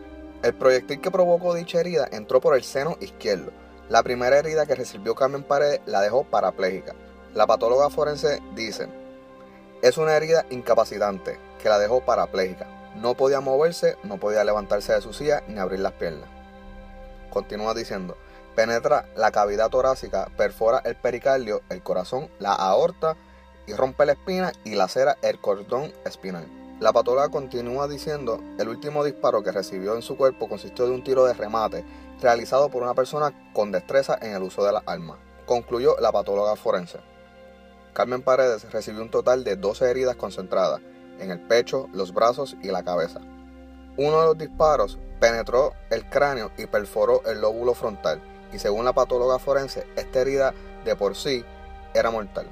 El 0.43 0.53
proyectil 0.53 0.99
que 0.99 1.09
provocó 1.09 1.53
dicha 1.53 1.79
herida 1.79 2.05
entró 2.11 2.41
por 2.41 2.53
el 2.53 2.65
seno 2.65 2.97
izquierdo. 2.99 3.51
La 3.87 4.03
primera 4.03 4.37
herida 4.37 4.65
que 4.65 4.75
recibió 4.75 5.15
Carmen 5.15 5.43
Paredes 5.43 5.79
la 5.85 6.01
dejó 6.01 6.25
parapléjica. 6.25 6.93
La 7.33 7.47
patóloga 7.47 7.89
forense 7.89 8.41
dice, 8.53 8.89
es 9.81 9.97
una 9.97 10.17
herida 10.17 10.45
incapacitante 10.49 11.39
que 11.61 11.69
la 11.69 11.79
dejó 11.79 12.01
parapléjica. 12.01 12.67
No 12.95 13.15
podía 13.15 13.39
moverse, 13.39 13.95
no 14.03 14.17
podía 14.17 14.43
levantarse 14.43 14.91
de 14.91 15.01
su 15.01 15.13
silla 15.13 15.43
ni 15.47 15.59
abrir 15.59 15.79
las 15.79 15.93
piernas. 15.93 16.29
Continúa 17.29 17.73
diciendo, 17.73 18.17
penetra 18.53 19.05
la 19.15 19.31
cavidad 19.31 19.69
torácica, 19.69 20.29
perfora 20.35 20.81
el 20.83 20.97
pericardio, 20.97 21.61
el 21.69 21.81
corazón, 21.81 22.29
la 22.39 22.51
aorta 22.51 23.15
y 23.65 23.73
rompe 23.73 24.05
la 24.05 24.11
espina 24.11 24.51
y 24.65 24.75
lacera 24.75 25.17
el 25.21 25.39
cordón 25.39 25.93
espinal. 26.05 26.62
La 26.83 26.91
patóloga 26.91 27.29
continúa 27.29 27.87
diciendo, 27.87 28.43
el 28.59 28.67
último 28.67 29.05
disparo 29.05 29.41
que 29.41 29.53
recibió 29.53 29.95
en 29.95 30.01
su 30.01 30.17
cuerpo 30.17 30.49
consistió 30.49 30.83
de 30.83 30.91
un 30.91 31.01
tiro 31.01 31.23
de 31.23 31.33
remate 31.33 31.85
realizado 32.21 32.67
por 32.67 32.83
una 32.83 32.93
persona 32.93 33.31
con 33.53 33.71
destreza 33.71 34.17
en 34.21 34.33
el 34.33 34.43
uso 34.43 34.65
de 34.65 34.73
las 34.73 34.83
armas, 34.85 35.17
concluyó 35.45 35.95
la 36.01 36.11
patóloga 36.11 36.57
forense. 36.57 36.99
Carmen 37.93 38.21
Paredes 38.21 38.69
recibió 38.69 39.01
un 39.01 39.09
total 39.09 39.45
de 39.45 39.55
12 39.55 39.89
heridas 39.89 40.17
concentradas, 40.17 40.81
en 41.19 41.31
el 41.31 41.39
pecho, 41.39 41.87
los 41.93 42.13
brazos 42.13 42.57
y 42.61 42.67
la 42.67 42.83
cabeza. 42.83 43.21
Uno 43.95 44.19
de 44.19 44.25
los 44.25 44.37
disparos 44.37 44.99
penetró 45.21 45.71
el 45.89 46.09
cráneo 46.09 46.51
y 46.57 46.65
perforó 46.65 47.23
el 47.27 47.39
lóbulo 47.39 47.75
frontal, 47.75 48.21
y 48.51 48.59
según 48.59 48.83
la 48.83 48.91
patóloga 48.91 49.39
forense, 49.39 49.87
esta 49.95 50.19
herida 50.19 50.53
de 50.83 50.97
por 50.97 51.15
sí 51.15 51.45
era 51.93 52.11
mortal. 52.11 52.45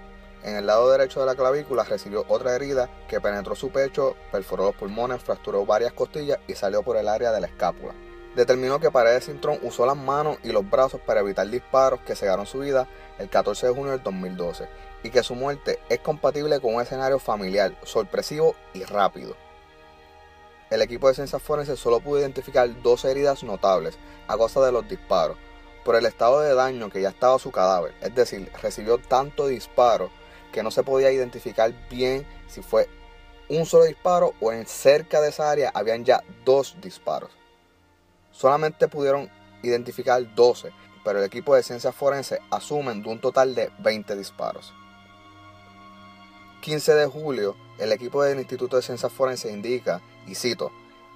En 0.43 0.55
el 0.55 0.65
lado 0.65 0.89
derecho 0.89 1.19
de 1.19 1.27
la 1.27 1.35
clavícula 1.35 1.83
recibió 1.83 2.25
otra 2.27 2.55
herida 2.55 2.89
que 3.07 3.21
penetró 3.21 3.55
su 3.55 3.69
pecho, 3.69 4.15
perforó 4.31 4.65
los 4.65 4.75
pulmones, 4.75 5.21
fracturó 5.21 5.65
varias 5.65 5.93
costillas 5.93 6.39
y 6.47 6.55
salió 6.55 6.81
por 6.81 6.97
el 6.97 7.07
área 7.07 7.31
de 7.31 7.41
la 7.41 7.47
escápula. 7.47 7.93
Determinó 8.35 8.79
que 8.79 8.89
Paredes 8.89 9.25
Cintrón 9.25 9.59
usó 9.61 9.85
las 9.85 9.97
manos 9.97 10.37
y 10.43 10.51
los 10.51 10.67
brazos 10.67 11.01
para 11.01 11.19
evitar 11.19 11.47
disparos 11.47 11.99
que 12.01 12.15
cegaron 12.15 12.47
su 12.47 12.59
vida 12.59 12.87
el 13.19 13.29
14 13.29 13.67
de 13.67 13.73
junio 13.73 13.91
del 13.91 14.01
2012 14.01 14.67
y 15.03 15.09
que 15.09 15.21
su 15.21 15.35
muerte 15.35 15.79
es 15.89 15.99
compatible 15.99 16.59
con 16.59 16.75
un 16.75 16.81
escenario 16.81 17.19
familiar, 17.19 17.75
sorpresivo 17.83 18.55
y 18.73 18.83
rápido. 18.83 19.35
El 20.71 20.81
equipo 20.81 21.09
de 21.09 21.15
ciencias 21.15 21.41
forenses 21.41 21.79
solo 21.79 21.99
pudo 21.99 22.19
identificar 22.19 22.69
dos 22.81 23.03
heridas 23.05 23.43
notables 23.43 23.97
a 24.27 24.37
causa 24.37 24.61
de 24.61 24.71
los 24.71 24.87
disparos, 24.87 25.37
por 25.83 25.95
el 25.95 26.05
estado 26.05 26.39
de 26.39 26.55
daño 26.55 26.89
que 26.89 27.01
ya 27.01 27.09
estaba 27.09 27.37
su 27.39 27.51
cadáver, 27.51 27.93
es 28.01 28.15
decir, 28.15 28.49
recibió 28.61 28.97
tanto 28.97 29.47
disparo 29.47 30.09
que 30.51 30.63
no 30.63 30.71
se 30.71 30.83
podía 30.83 31.11
identificar 31.11 31.73
bien 31.89 32.25
si 32.47 32.61
fue 32.61 32.87
un 33.49 33.65
solo 33.65 33.85
disparo 33.85 34.33
o 34.39 34.51
en 34.51 34.65
cerca 34.65 35.19
de 35.21 35.29
esa 35.29 35.51
área 35.51 35.71
habían 35.73 36.05
ya 36.05 36.23
dos 36.45 36.75
disparos. 36.81 37.31
Solamente 38.31 38.87
pudieron 38.87 39.29
identificar 39.61 40.23
12, 40.35 40.71
pero 41.03 41.19
el 41.19 41.25
equipo 41.25 41.55
de 41.55 41.63
ciencias 41.63 41.93
forenses 41.93 42.39
asumen 42.49 43.03
de 43.03 43.09
un 43.09 43.19
total 43.19 43.53
de 43.53 43.69
20 43.79 44.15
disparos. 44.15 44.73
15 46.61 46.93
de 46.93 47.07
julio, 47.07 47.55
el 47.79 47.91
equipo 47.91 48.23
del 48.23 48.39
Instituto 48.39 48.75
de 48.75 48.83
Ciencias 48.83 49.11
Forenses 49.11 49.51
indica, 49.51 49.99
y 50.27 50.35
cito, 50.35 50.71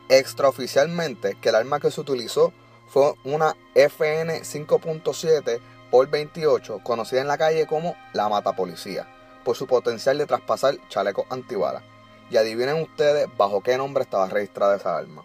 extraoficialmente 0.10 1.38
que 1.39 1.50
el 1.50 1.56
arma 1.56 1.80
que 1.80 1.92
se 1.92 2.01
utilizó 2.01 2.51
fue 2.88 3.13
una 3.24 3.56
FN 3.75 4.42
5.7 4.42 5.60
por 5.92 6.10
28, 6.10 6.82
conocida 6.84 7.22
en 7.22 7.27
la 7.27 7.38
calle 7.38 7.68
como 7.68 7.96
la 8.13 8.27
mata 8.27 8.54
policía, 8.54 9.08
por 9.45 9.55
su 9.55 9.67
potencial 9.67 10.17
de 10.17 10.25
traspasar 10.25 10.75
chalecos 10.89 11.25
antibalas. 11.29 11.83
Y 12.29 12.35
adivinen 12.35 12.81
ustedes 12.81 13.29
bajo 13.37 13.61
qué 13.61 13.77
nombre 13.77 14.03
estaba 14.03 14.27
registrada 14.27 14.75
esa 14.75 14.97
arma. 14.97 15.23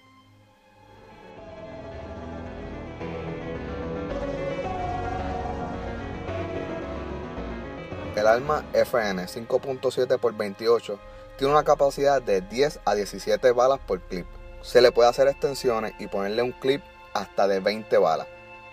El 8.14 8.26
arma 8.26 8.64
FN 8.74 9.24
5.7 9.26 10.14
x 10.14 10.36
28 10.36 10.98
tiene 11.38 11.54
una 11.54 11.64
capacidad 11.64 12.20
de 12.20 12.42
10 12.42 12.80
a 12.84 12.94
17 12.94 13.50
balas 13.52 13.80
por 13.86 14.00
clip. 14.02 14.26
Se 14.60 14.82
le 14.82 14.92
puede 14.92 15.08
hacer 15.08 15.26
extensiones 15.26 15.94
y 15.98 16.06
ponerle 16.06 16.42
un 16.42 16.52
clip 16.52 16.82
hasta 17.14 17.48
de 17.48 17.60
20 17.60 17.96
balas. 17.96 18.26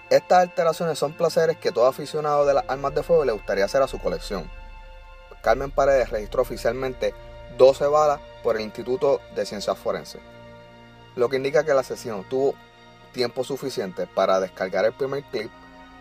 Estas 0.10 0.40
alteraciones 0.40 1.00
son 1.00 1.14
placeres 1.14 1.58
que 1.58 1.72
todo 1.72 1.86
aficionado 1.86 2.46
de 2.46 2.56
las 2.56 2.66
armas 2.68 2.94
de 2.94 3.04
fuego 3.04 3.24
le 3.24 3.32
gustaría 3.32 3.66
hacer 3.66 3.82
a 3.82 3.88
su 3.88 4.00
colección. 4.00 4.50
Carmen 5.48 5.72
Paredes 5.72 6.10
registró 6.10 6.42
oficialmente 6.42 7.14
12 7.58 7.88
balas 7.88 8.20
por 8.44 8.58
el 8.58 8.64
Instituto 8.64 9.22
de 9.34 9.46
Ciencias 9.46 9.78
Forenses, 9.78 10.20
lo 11.16 11.30
que 11.30 11.38
indica 11.38 11.64
que 11.64 11.72
el 11.72 11.80
asesino 11.80 12.26
tuvo 12.30 12.54
tiempo 13.14 13.46
suficiente 13.46 14.08
para 14.08 14.42
descargar 14.42 14.84
el 14.84 14.92
primer 14.92 15.24
clip, 15.24 15.50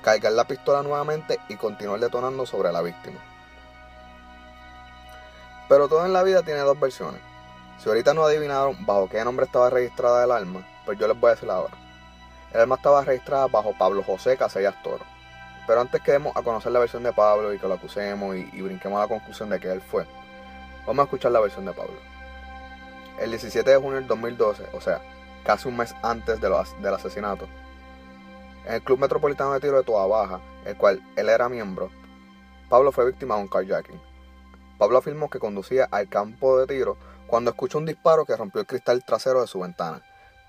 cargar 0.03 0.33
la 0.33 0.49
pistola 0.49 0.83
nuevamente 0.83 1.39
y 1.49 1.55
continuar 1.55 2.01
detonando 2.01 2.45
sobre 2.45 2.73
la 2.73 2.83
víctima. 2.83 3.21
Pero 5.69 5.87
todo 5.87 6.05
en 6.05 6.13
la 6.13 6.25
vida 6.25 6.43
tiene 6.43 6.59
dos 6.63 6.81
versiones. 6.81 7.21
Si 7.79 7.89
ahorita 7.89 8.15
no 8.15 8.25
adivinaron 8.25 8.85
bajo 8.85 9.09
qué 9.09 9.25
nombre 9.25 9.47
estaba 9.47 9.71
registrada 9.71 10.25
el 10.25 10.33
arma, 10.33 10.67
pues 10.85 10.99
yo 10.99 11.07
les 11.07 11.21
voy 11.21 11.29
a 11.31 11.35
decir 11.35 11.49
ahora. 11.49 11.75
El 12.53 12.63
arma 12.63 12.75
estaba 12.75 13.05
registrada 13.05 13.47
bajo 13.47 13.79
Pablo 13.79 14.03
José 14.03 14.37
Casellas 14.37 14.83
Toro. 14.83 15.05
Pero 15.67 15.81
antes 15.81 16.01
que 16.01 16.13
demos 16.13 16.37
a 16.37 16.43
conocer 16.43 16.73
la 16.73 16.79
versión 16.79 17.03
de 17.03 17.13
Pablo 17.13 17.53
y 17.53 17.59
que 17.59 17.67
lo 17.67 17.75
acusemos 17.75 18.37
y, 18.37 18.63
brinquemos 18.63 18.99
a 18.99 19.03
la 19.03 19.09
conclusión 19.09 19.49
de 19.51 19.59
que 19.59 19.71
él 19.71 19.81
fue, 19.81 20.07
vamos 20.87 21.01
a 21.01 21.05
escuchar 21.05 21.33
la 21.33 21.41
versión 21.41 21.65
de 21.65 21.73
Pablo. 21.73 21.97
El 23.19 23.31
17 23.31 23.69
de 23.69 23.77
junio 23.77 23.97
del 23.97 24.07
2012, 24.07 24.69
o 24.73 24.81
sea, 24.81 25.01
casi 25.45 25.69
un 25.69 25.77
mes 25.77 25.95
antes 26.03 26.41
de 26.41 26.49
del 26.81 26.95
asesinato, 26.95 27.49
en 28.67 28.75
el 28.75 28.83
Club 28.83 28.99
Metropolitano 28.99 29.53
de 29.53 29.61
Tiro 29.61 29.79
de 29.79 29.85
Toa 29.85 30.07
Baja, 30.07 30.41
el 30.65 30.77
cual 30.77 31.01
él 31.17 31.29
era 31.29 31.49
miembro, 31.49 31.91
Pablo 32.69 32.91
fue 32.91 33.07
víctima 33.07 33.37
de 33.37 33.43
un 33.43 33.49
carjacking. 33.49 34.01
Pablo 34.77 34.99
afirmó 34.99 35.31
que 35.31 35.39
conducía 35.39 35.89
al 35.91 36.09
campo 36.09 36.59
de 36.59 36.67
tiro 36.67 36.97
cuando 37.27 37.51
escuchó 37.51 37.79
un 37.79 37.87
disparo 37.87 38.25
que 38.25 38.37
rompió 38.37 38.61
el 38.61 38.67
cristal 38.67 39.05
trasero 39.05 39.41
de 39.41 39.47
su 39.47 39.61
ventana. 39.61 40.03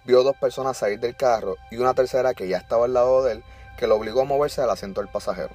Vio 0.03 0.23
dos 0.23 0.35
personas 0.35 0.77
salir 0.77 0.99
del 0.99 1.15
carro 1.15 1.55
y 1.69 1.77
una 1.77 1.93
tercera 1.93 2.33
que 2.33 2.47
ya 2.47 2.57
estaba 2.57 2.85
al 2.85 2.93
lado 2.93 3.23
de 3.23 3.33
él 3.33 3.43
que 3.77 3.87
lo 3.87 3.95
obligó 3.95 4.21
a 4.21 4.25
moverse 4.25 4.61
al 4.61 4.69
asiento 4.69 5.01
del 5.01 5.09
pasajero. 5.09 5.53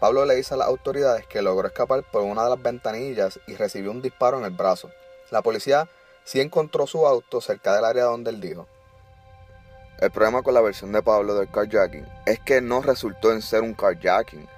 Pablo 0.00 0.26
le 0.26 0.34
dice 0.34 0.54
a 0.54 0.56
las 0.56 0.68
autoridades 0.68 1.26
que 1.26 1.42
logró 1.42 1.68
escapar 1.68 2.02
por 2.02 2.22
una 2.22 2.44
de 2.44 2.50
las 2.50 2.62
ventanillas 2.62 3.40
y 3.46 3.54
recibió 3.54 3.90
un 3.90 4.02
disparo 4.02 4.38
en 4.38 4.44
el 4.44 4.50
brazo. 4.50 4.90
La 5.30 5.42
policía 5.42 5.88
sí 6.24 6.40
encontró 6.40 6.86
su 6.86 7.06
auto 7.06 7.40
cerca 7.40 7.74
del 7.74 7.84
área 7.84 8.04
donde 8.04 8.30
él 8.30 8.40
dijo. 8.40 8.66
El 9.98 10.10
problema 10.10 10.42
con 10.42 10.54
la 10.54 10.60
versión 10.60 10.92
de 10.92 11.02
Pablo 11.02 11.34
del 11.34 11.50
carjacking 11.50 12.06
es 12.26 12.40
que 12.40 12.60
no 12.60 12.82
resultó 12.82 13.32
en 13.32 13.40
ser 13.40 13.62
un 13.62 13.74
carjacking. 13.74 14.48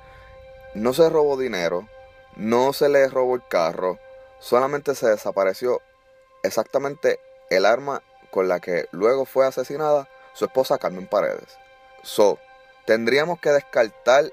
No 0.74 0.94
se 0.94 1.08
robó 1.10 1.36
dinero, 1.36 1.86
no 2.36 2.72
se 2.72 2.88
le 2.88 3.06
robó 3.08 3.34
el 3.34 3.46
carro, 3.46 3.98
solamente 4.40 4.94
se 4.94 5.08
desapareció 5.08 5.80
exactamente 6.42 7.20
el 7.50 7.66
arma 7.66 8.02
con 8.30 8.48
la 8.48 8.60
que 8.60 8.86
luego 8.92 9.24
fue 9.24 9.46
asesinada 9.46 10.08
su 10.34 10.46
esposa 10.46 10.78
Carmen 10.78 11.06
Paredes. 11.06 11.56
So, 12.02 12.38
tendríamos 12.86 13.40
que 13.40 13.50
descartar 13.50 14.32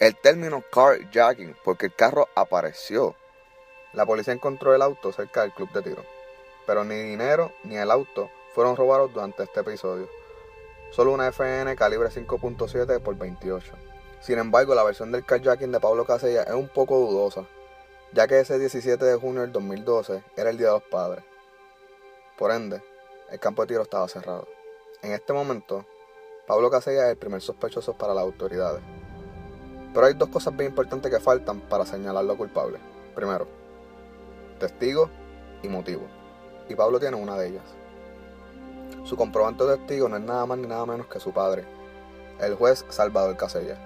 el 0.00 0.16
término 0.16 0.64
carjacking 0.72 1.54
porque 1.62 1.86
el 1.86 1.94
carro 1.94 2.28
apareció. 2.34 3.14
La 3.92 4.06
policía 4.06 4.32
encontró 4.32 4.74
el 4.74 4.82
auto 4.82 5.12
cerca 5.12 5.42
del 5.42 5.52
club 5.52 5.70
de 5.72 5.82
tiro, 5.82 6.04
pero 6.66 6.82
ni 6.82 6.96
dinero 6.96 7.52
ni 7.62 7.76
el 7.76 7.90
auto 7.90 8.30
fueron 8.54 8.76
robados 8.76 9.12
durante 9.12 9.44
este 9.44 9.60
episodio. 9.60 10.08
Solo 10.90 11.12
una 11.12 11.28
FN 11.28 11.76
calibre 11.76 12.08
5.7 12.08 13.00
por 13.00 13.16
28. 13.16 13.72
Sin 14.20 14.38
embargo, 14.38 14.74
la 14.74 14.84
versión 14.84 15.12
del 15.12 15.24
carjacking 15.24 15.72
de 15.72 15.80
Pablo 15.80 16.04
Casella 16.04 16.42
es 16.44 16.54
un 16.54 16.68
poco 16.68 16.98
dudosa, 16.98 17.44
ya 18.12 18.26
que 18.26 18.40
ese 18.40 18.58
17 18.58 19.04
de 19.04 19.16
junio 19.16 19.42
del 19.42 19.52
2012 19.52 20.22
era 20.36 20.50
el 20.50 20.58
Día 20.58 20.68
de 20.68 20.74
los 20.74 20.82
Padres. 20.84 21.24
Por 22.38 22.50
ende, 22.52 22.82
el 23.30 23.38
campo 23.38 23.62
de 23.62 23.68
tiro 23.68 23.82
estaba 23.82 24.08
cerrado. 24.08 24.48
En 25.02 25.12
este 25.12 25.32
momento, 25.32 25.84
Pablo 26.46 26.70
Casella 26.70 27.04
es 27.04 27.10
el 27.12 27.18
primer 27.18 27.40
sospechoso 27.40 27.94
para 27.94 28.14
las 28.14 28.24
autoridades. 28.24 28.82
Pero 29.94 30.06
hay 30.06 30.14
dos 30.14 30.28
cosas 30.28 30.56
bien 30.56 30.70
importantes 30.70 31.10
que 31.10 31.20
faltan 31.20 31.60
para 31.60 31.86
señalarlo 31.86 32.36
culpable. 32.36 32.78
Primero, 33.14 33.46
testigo 34.58 35.08
y 35.62 35.68
motivo. 35.68 36.02
Y 36.68 36.74
Pablo 36.74 36.98
tiene 36.98 37.16
una 37.16 37.36
de 37.36 37.48
ellas. 37.48 37.64
Su 39.04 39.16
comprobante 39.16 39.64
de 39.64 39.76
testigo 39.76 40.08
no 40.08 40.16
es 40.16 40.22
nada 40.22 40.44
más 40.46 40.58
ni 40.58 40.66
nada 40.66 40.84
menos 40.84 41.06
que 41.06 41.20
su 41.20 41.32
padre, 41.32 41.64
el 42.40 42.56
juez 42.56 42.84
Salvador 42.88 43.36
Casella. 43.36 43.78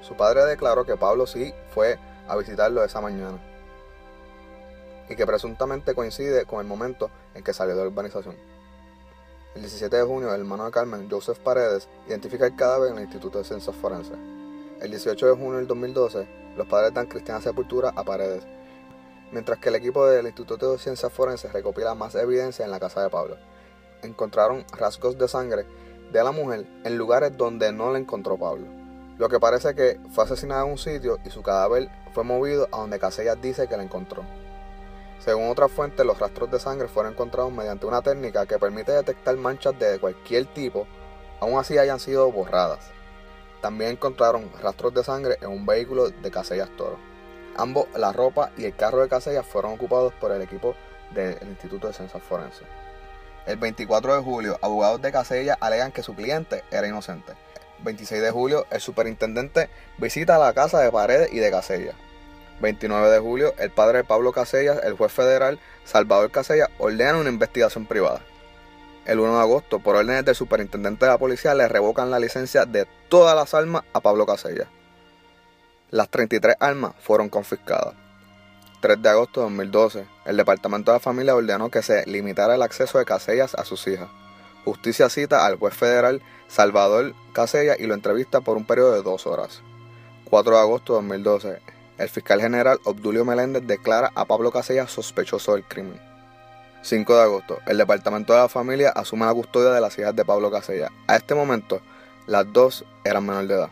Su 0.00 0.16
padre 0.16 0.44
declaró 0.44 0.84
que 0.84 0.96
Pablo 0.96 1.26
sí 1.26 1.54
fue 1.72 1.98
a 2.26 2.36
visitarlo 2.36 2.82
esa 2.82 3.00
mañana 3.00 3.38
y 5.08 5.14
que 5.14 5.26
presuntamente 5.26 5.94
coincide 5.94 6.46
con 6.46 6.60
el 6.60 6.66
momento 6.66 7.10
en 7.34 7.44
que 7.44 7.52
salió 7.52 7.76
de 7.76 7.82
la 7.82 7.88
urbanización. 7.88 8.49
El 9.54 9.62
17 9.62 9.96
de 9.96 10.02
junio, 10.04 10.32
el 10.32 10.40
hermano 10.40 10.64
de 10.64 10.70
Carmen, 10.70 11.10
Joseph 11.10 11.38
Paredes, 11.38 11.88
identifica 12.06 12.46
el 12.46 12.54
cadáver 12.54 12.92
en 12.92 12.98
el 12.98 13.04
Instituto 13.04 13.38
de 13.38 13.44
Ciencias 13.44 13.74
Forenses. 13.74 14.16
El 14.80 14.90
18 14.90 15.26
de 15.26 15.32
junio 15.32 15.56
del 15.56 15.66
2012, 15.66 16.54
los 16.56 16.66
padres 16.68 16.94
dan 16.94 17.06
cristiana 17.06 17.40
sepultura 17.40 17.92
a 17.96 18.04
Paredes, 18.04 18.46
mientras 19.32 19.58
que 19.58 19.70
el 19.70 19.74
equipo 19.74 20.06
del 20.06 20.26
Instituto 20.26 20.70
de 20.70 20.78
Ciencias 20.78 21.12
Forenses 21.12 21.52
recopila 21.52 21.94
más 21.94 22.14
evidencia 22.14 22.64
en 22.64 22.70
la 22.70 22.78
casa 22.78 23.02
de 23.02 23.10
Pablo. 23.10 23.36
Encontraron 24.02 24.64
rasgos 24.78 25.18
de 25.18 25.26
sangre 25.26 25.66
de 26.12 26.22
la 26.22 26.30
mujer 26.30 26.66
en 26.84 26.96
lugares 26.96 27.36
donde 27.36 27.72
no 27.72 27.92
la 27.92 27.98
encontró 27.98 28.38
Pablo, 28.38 28.66
lo 29.20 29.28
que 29.28 29.38
parece 29.38 29.74
que 29.74 30.00
fue 30.12 30.24
asesinada 30.24 30.64
en 30.64 30.70
un 30.70 30.78
sitio 30.78 31.18
y 31.26 31.28
su 31.28 31.42
cadáver 31.42 31.90
fue 32.14 32.24
movido 32.24 32.68
a 32.72 32.78
donde 32.78 32.98
Casellas 32.98 33.36
dice 33.42 33.68
que 33.68 33.76
la 33.76 33.82
encontró. 33.82 34.24
Según 35.20 35.50
otras 35.50 35.70
fuentes, 35.70 36.04
los 36.06 36.18
rastros 36.18 36.50
de 36.50 36.58
sangre 36.58 36.88
fueron 36.88 37.12
encontrados 37.12 37.52
mediante 37.52 37.84
una 37.84 38.00
técnica 38.00 38.46
que 38.46 38.58
permite 38.58 38.92
detectar 38.92 39.36
manchas 39.36 39.78
de 39.78 39.98
cualquier 39.98 40.46
tipo, 40.46 40.86
aun 41.40 41.58
así 41.58 41.76
hayan 41.76 42.00
sido 42.00 42.32
borradas. 42.32 42.90
También 43.60 43.92
encontraron 43.92 44.50
rastros 44.62 44.94
de 44.94 45.04
sangre 45.04 45.36
en 45.42 45.48
un 45.48 45.66
vehículo 45.66 46.08
de 46.08 46.30
Casellas 46.30 46.70
Toro. 46.74 46.98
Ambos, 47.56 47.86
la 47.94 48.12
ropa 48.12 48.50
y 48.56 48.64
el 48.64 48.74
carro 48.74 49.02
de 49.02 49.08
Casellas, 49.08 49.44
fueron 49.44 49.72
ocupados 49.72 50.14
por 50.14 50.32
el 50.32 50.40
equipo 50.40 50.74
del 51.14 51.36
Instituto 51.42 51.88
de 51.88 51.92
Ciencias 51.92 52.22
Forenses. 52.22 52.66
El 53.44 53.58
24 53.58 54.16
de 54.16 54.22
julio, 54.22 54.58
abogados 54.62 55.02
de 55.02 55.12
Casellas 55.12 55.58
alegan 55.60 55.92
que 55.92 56.02
su 56.02 56.14
cliente 56.14 56.64
era 56.70 56.88
inocente. 56.88 57.34
26 57.82 58.22
de 58.22 58.30
julio, 58.30 58.66
el 58.70 58.80
superintendente 58.80 59.68
visita 59.98 60.38
la 60.38 60.54
casa 60.54 60.80
de 60.80 60.90
Paredes 60.90 61.30
y 61.30 61.40
de 61.40 61.50
Casellas. 61.50 61.96
29 62.60 63.10
de 63.10 63.18
julio, 63.18 63.54
el 63.58 63.70
padre 63.70 63.98
de 63.98 64.04
Pablo 64.04 64.32
Casellas, 64.32 64.80
el 64.84 64.94
juez 64.94 65.12
federal 65.12 65.58
Salvador 65.84 66.30
Casellas, 66.30 66.68
ordena 66.78 67.18
una 67.18 67.30
investigación 67.30 67.86
privada. 67.86 68.20
El 69.06 69.18
1 69.18 69.34
de 69.34 69.40
agosto, 69.40 69.78
por 69.80 69.96
órdenes 69.96 70.24
del 70.24 70.34
superintendente 70.34 71.04
de 71.04 71.10
la 71.10 71.18
policía, 71.18 71.54
le 71.54 71.68
revocan 71.68 72.10
la 72.10 72.20
licencia 72.20 72.66
de 72.66 72.86
todas 73.08 73.34
las 73.34 73.54
armas 73.54 73.82
a 73.92 74.00
Pablo 74.00 74.26
Casellas. 74.26 74.68
Las 75.90 76.08
33 76.10 76.56
armas 76.60 76.94
fueron 77.00 77.28
confiscadas. 77.28 77.94
3 78.80 79.02
de 79.02 79.08
agosto 79.08 79.40
de 79.40 79.44
2012, 79.46 80.06
el 80.26 80.36
Departamento 80.36 80.92
de 80.92 80.96
la 80.96 81.00
Familia 81.00 81.34
ordenó 81.34 81.70
que 81.70 81.82
se 81.82 82.06
limitara 82.06 82.54
el 82.54 82.62
acceso 82.62 82.98
de 82.98 83.04
Casellas 83.04 83.54
a 83.54 83.64
sus 83.64 83.86
hijas. 83.88 84.08
Justicia 84.64 85.08
cita 85.08 85.46
al 85.46 85.56
juez 85.56 85.74
federal 85.74 86.22
Salvador 86.48 87.14
Casellas 87.32 87.80
y 87.80 87.86
lo 87.86 87.94
entrevista 87.94 88.40
por 88.40 88.56
un 88.56 88.66
periodo 88.66 88.92
de 88.92 89.02
dos 89.02 89.26
horas. 89.26 89.62
4 90.24 90.54
de 90.54 90.60
agosto 90.60 90.92
de 90.92 90.98
2012, 90.98 91.60
el 92.00 92.08
fiscal 92.08 92.40
general 92.40 92.80
Obdulio 92.84 93.26
Meléndez 93.26 93.66
declara 93.66 94.10
a 94.14 94.24
Pablo 94.24 94.50
Casellas 94.50 94.90
sospechoso 94.90 95.52
del 95.54 95.64
crimen. 95.64 96.00
5 96.80 97.14
de 97.14 97.22
agosto, 97.22 97.58
el 97.66 97.76
Departamento 97.76 98.32
de 98.32 98.38
la 98.38 98.48
Familia 98.48 98.88
asume 98.88 99.26
la 99.26 99.34
custodia 99.34 99.70
de 99.70 99.82
las 99.82 99.98
hijas 99.98 100.16
de 100.16 100.24
Pablo 100.24 100.50
Casellas. 100.50 100.90
A 101.06 101.16
este 101.16 101.34
momento, 101.34 101.82
las 102.26 102.50
dos 102.50 102.86
eran 103.04 103.26
menor 103.26 103.46
de 103.46 103.54
edad. 103.54 103.70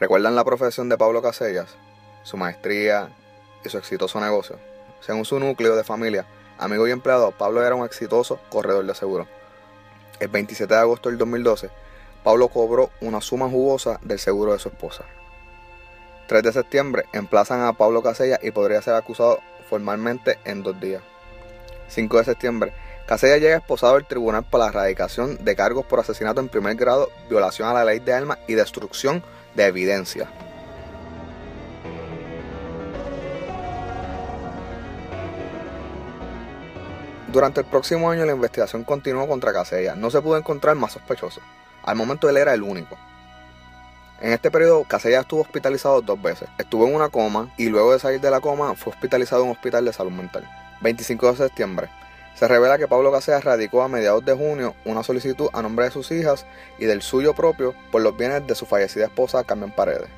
¿Recuerdan 0.00 0.34
la 0.34 0.42
profesión 0.42 0.88
de 0.88 0.96
Pablo 0.96 1.20
Casellas? 1.20 1.76
Su 2.22 2.38
maestría 2.38 3.14
y 3.62 3.68
su 3.68 3.76
exitoso 3.76 4.18
negocio. 4.20 4.58
Según 5.02 5.26
su 5.26 5.38
núcleo 5.38 5.76
de 5.76 5.84
familia, 5.84 6.24
amigo 6.58 6.88
y 6.88 6.92
empleado, 6.92 7.30
Pablo 7.32 7.62
era 7.62 7.74
un 7.74 7.84
exitoso 7.84 8.40
corredor 8.48 8.86
de 8.86 8.94
seguro. 8.94 9.28
El 10.18 10.28
27 10.28 10.72
de 10.72 10.80
agosto 10.80 11.10
del 11.10 11.18
2012, 11.18 11.68
Pablo 12.22 12.48
cobró 12.48 12.88
una 13.02 13.20
suma 13.20 13.50
jugosa 13.50 14.00
del 14.02 14.18
seguro 14.18 14.54
de 14.54 14.58
su 14.58 14.70
esposa. 14.70 15.04
3 16.26 16.42
de 16.42 16.52
septiembre 16.52 17.04
emplazan 17.12 17.62
a 17.62 17.72
Pablo 17.72 18.02
Casella 18.02 18.38
y 18.42 18.50
podría 18.50 18.82
ser 18.82 18.94
acusado 18.94 19.40
formalmente 19.68 20.38
en 20.44 20.62
dos 20.62 20.80
días. 20.80 21.02
5 21.88 22.18
de 22.18 22.24
septiembre, 22.24 22.72
Casella 23.06 23.36
llega 23.36 23.56
esposado 23.56 23.96
al 23.96 24.06
tribunal 24.06 24.44
por 24.44 24.60
la 24.60 24.68
erradicación 24.68 25.44
de 25.44 25.54
cargos 25.54 25.84
por 25.84 26.00
asesinato 26.00 26.40
en 26.40 26.48
primer 26.48 26.74
grado, 26.76 27.10
violación 27.28 27.68
a 27.68 27.74
la 27.74 27.84
ley 27.84 28.00
de 28.00 28.14
armas 28.14 28.38
y 28.48 28.54
destrucción 28.54 29.22
de 29.54 29.66
evidencia. 29.66 30.28
Durante 37.30 37.60
el 37.60 37.66
próximo 37.66 38.10
año 38.10 38.24
la 38.24 38.32
investigación 38.32 38.84
continuó 38.84 39.26
contra 39.26 39.52
Casella. 39.52 39.96
No 39.96 40.08
se 40.08 40.22
pudo 40.22 40.38
encontrar 40.38 40.76
más 40.76 40.92
sospechosos. 40.92 41.42
Al 41.82 41.96
momento 41.96 42.28
él 42.28 42.36
era 42.36 42.54
el 42.54 42.62
único. 42.62 42.96
En 44.24 44.32
este 44.32 44.50
periodo, 44.50 44.84
Casella 44.84 45.20
estuvo 45.20 45.42
hospitalizado 45.42 46.00
dos 46.00 46.22
veces. 46.22 46.48
Estuvo 46.56 46.86
en 46.86 46.94
una 46.94 47.10
coma 47.10 47.52
y 47.58 47.68
luego 47.68 47.92
de 47.92 47.98
salir 47.98 48.22
de 48.22 48.30
la 48.30 48.40
coma 48.40 48.74
fue 48.74 48.90
hospitalizado 48.90 49.42
en 49.42 49.48
un 49.48 49.54
hospital 49.54 49.84
de 49.84 49.92
salud 49.92 50.12
mental. 50.12 50.48
25 50.80 51.32
de 51.32 51.36
septiembre. 51.36 51.90
Se 52.34 52.48
revela 52.48 52.78
que 52.78 52.88
Pablo 52.88 53.12
Casella 53.12 53.42
radicó 53.42 53.82
a 53.82 53.88
mediados 53.88 54.24
de 54.24 54.32
junio 54.32 54.74
una 54.86 55.02
solicitud 55.02 55.50
a 55.52 55.60
nombre 55.60 55.84
de 55.84 55.90
sus 55.90 56.10
hijas 56.10 56.46
y 56.78 56.86
del 56.86 57.02
suyo 57.02 57.34
propio 57.34 57.74
por 57.92 58.00
los 58.00 58.16
bienes 58.16 58.46
de 58.46 58.54
su 58.54 58.64
fallecida 58.64 59.04
esposa 59.04 59.44
Carmen 59.44 59.72
Paredes. 59.72 60.08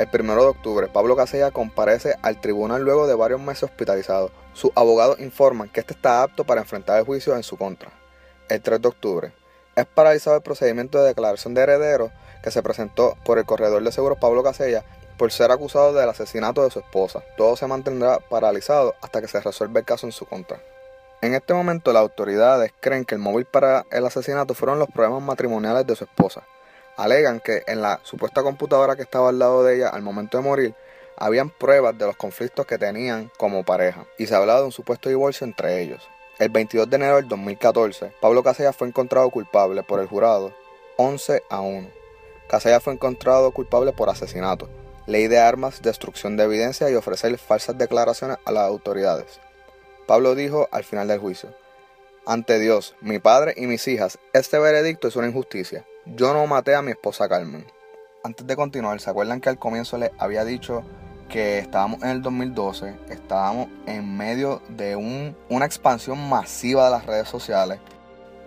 El 0.00 0.08
1 0.12 0.34
de 0.34 0.40
octubre, 0.40 0.88
Pablo 0.88 1.14
Casella 1.14 1.52
comparece 1.52 2.16
al 2.22 2.40
tribunal 2.40 2.82
luego 2.82 3.06
de 3.06 3.14
varios 3.14 3.40
meses 3.40 3.62
hospitalizado. 3.62 4.32
Sus 4.54 4.72
abogados 4.74 5.20
informan 5.20 5.68
que 5.68 5.78
este 5.78 5.94
está 5.94 6.24
apto 6.24 6.42
para 6.42 6.62
enfrentar 6.62 6.98
el 6.98 7.04
juicio 7.04 7.36
en 7.36 7.44
su 7.44 7.56
contra. 7.56 7.92
El 8.48 8.60
3 8.60 8.82
de 8.82 8.88
octubre, 8.88 9.32
es 9.76 9.86
paralizado 9.86 10.34
el 10.34 10.42
procedimiento 10.42 10.98
de 10.98 11.08
declaración 11.08 11.54
de 11.54 11.60
herederos 11.60 12.10
que 12.46 12.52
se 12.52 12.62
presentó 12.62 13.16
por 13.24 13.38
el 13.40 13.44
corredor 13.44 13.82
de 13.82 13.90
seguros 13.90 14.18
Pablo 14.18 14.44
Casella 14.44 14.84
por 15.18 15.32
ser 15.32 15.50
acusado 15.50 15.92
del 15.92 16.08
asesinato 16.08 16.62
de 16.62 16.70
su 16.70 16.78
esposa. 16.78 17.24
Todo 17.36 17.56
se 17.56 17.66
mantendrá 17.66 18.20
paralizado 18.20 18.94
hasta 19.02 19.20
que 19.20 19.26
se 19.26 19.40
resuelva 19.40 19.80
el 19.80 19.84
caso 19.84 20.06
en 20.06 20.12
su 20.12 20.26
contra. 20.26 20.62
En 21.22 21.34
este 21.34 21.54
momento 21.54 21.92
las 21.92 22.02
autoridades 22.02 22.72
creen 22.78 23.04
que 23.04 23.16
el 23.16 23.20
móvil 23.20 23.46
para 23.46 23.84
el 23.90 24.06
asesinato 24.06 24.54
fueron 24.54 24.78
los 24.78 24.88
problemas 24.88 25.24
matrimoniales 25.24 25.88
de 25.88 25.96
su 25.96 26.04
esposa. 26.04 26.44
Alegan 26.96 27.40
que 27.40 27.64
en 27.66 27.82
la 27.82 27.98
supuesta 28.04 28.44
computadora 28.44 28.94
que 28.94 29.02
estaba 29.02 29.30
al 29.30 29.40
lado 29.40 29.64
de 29.64 29.78
ella 29.78 29.88
al 29.88 30.02
momento 30.02 30.38
de 30.38 30.44
morir 30.44 30.74
habían 31.16 31.50
pruebas 31.50 31.98
de 31.98 32.06
los 32.06 32.14
conflictos 32.14 32.64
que 32.64 32.78
tenían 32.78 33.28
como 33.38 33.64
pareja 33.64 34.04
y 34.18 34.26
se 34.28 34.36
hablaba 34.36 34.60
de 34.60 34.66
un 34.66 34.72
supuesto 34.72 35.08
divorcio 35.08 35.44
entre 35.48 35.82
ellos. 35.82 36.08
El 36.38 36.50
22 36.50 36.88
de 36.88 36.94
enero 36.94 37.16
del 37.16 37.26
2014, 37.26 38.12
Pablo 38.20 38.44
Casella 38.44 38.72
fue 38.72 38.86
encontrado 38.86 39.30
culpable 39.30 39.82
por 39.82 39.98
el 39.98 40.06
jurado 40.06 40.52
11 40.96 41.42
a 41.50 41.60
1 41.60 42.05
Casella 42.48 42.80
fue 42.80 42.92
encontrado 42.92 43.50
culpable 43.50 43.92
por 43.92 44.08
asesinato, 44.08 44.68
ley 45.06 45.28
de 45.28 45.38
armas, 45.38 45.82
destrucción 45.82 46.36
de 46.36 46.44
evidencia 46.44 46.90
y 46.90 46.94
ofrecer 46.94 47.36
falsas 47.38 47.76
declaraciones 47.78 48.38
a 48.44 48.52
las 48.52 48.64
autoridades. 48.64 49.40
Pablo 50.06 50.34
dijo 50.34 50.68
al 50.70 50.84
final 50.84 51.08
del 51.08 51.18
juicio, 51.18 51.54
ante 52.28 52.58
Dios, 52.58 52.96
mi 53.00 53.20
padre 53.20 53.54
y 53.56 53.66
mis 53.66 53.86
hijas, 53.86 54.18
este 54.32 54.58
veredicto 54.58 55.06
es 55.06 55.14
una 55.14 55.28
injusticia. 55.28 55.84
Yo 56.06 56.32
no 56.32 56.44
maté 56.48 56.74
a 56.74 56.82
mi 56.82 56.90
esposa 56.90 57.28
Carmen. 57.28 57.64
Antes 58.24 58.44
de 58.46 58.56
continuar, 58.56 59.00
¿se 59.00 59.10
acuerdan 59.10 59.40
que 59.40 59.48
al 59.48 59.60
comienzo 59.60 59.96
le 59.96 60.10
había 60.18 60.44
dicho 60.44 60.82
que 61.28 61.58
estábamos 61.58 62.02
en 62.02 62.08
el 62.08 62.22
2012, 62.22 62.96
estábamos 63.10 63.68
en 63.86 64.16
medio 64.16 64.60
de 64.70 64.96
una 64.96 65.66
expansión 65.66 66.28
masiva 66.28 66.86
de 66.86 66.90
las 66.90 67.06
redes 67.06 67.28
sociales? 67.28 67.78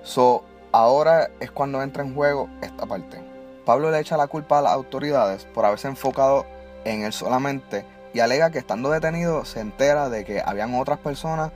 So, 0.03 0.43
ahora 0.73 1.31
es 1.39 1.49
cuando 1.51 1.81
entra 1.81 2.03
en 2.03 2.13
juego 2.13 2.49
esta 2.61 2.85
parte. 2.85 3.28
Pablo 3.69 3.91
le 3.91 3.99
echa 3.99 4.17
la 4.17 4.25
culpa 4.25 4.57
a 4.57 4.61
las 4.63 4.73
autoridades 4.73 5.45
por 5.45 5.63
haberse 5.63 5.87
enfocado 5.87 6.47
en 6.85 7.03
él 7.03 7.13
solamente 7.13 7.85
y 8.15 8.19
alega 8.19 8.49
que 8.49 8.57
estando 8.57 8.89
detenido 8.89 9.45
se 9.45 9.59
entera 9.59 10.09
de 10.09 10.25
que 10.25 10.41
habían 10.43 10.73
otras 10.73 10.97
personas 10.97 11.51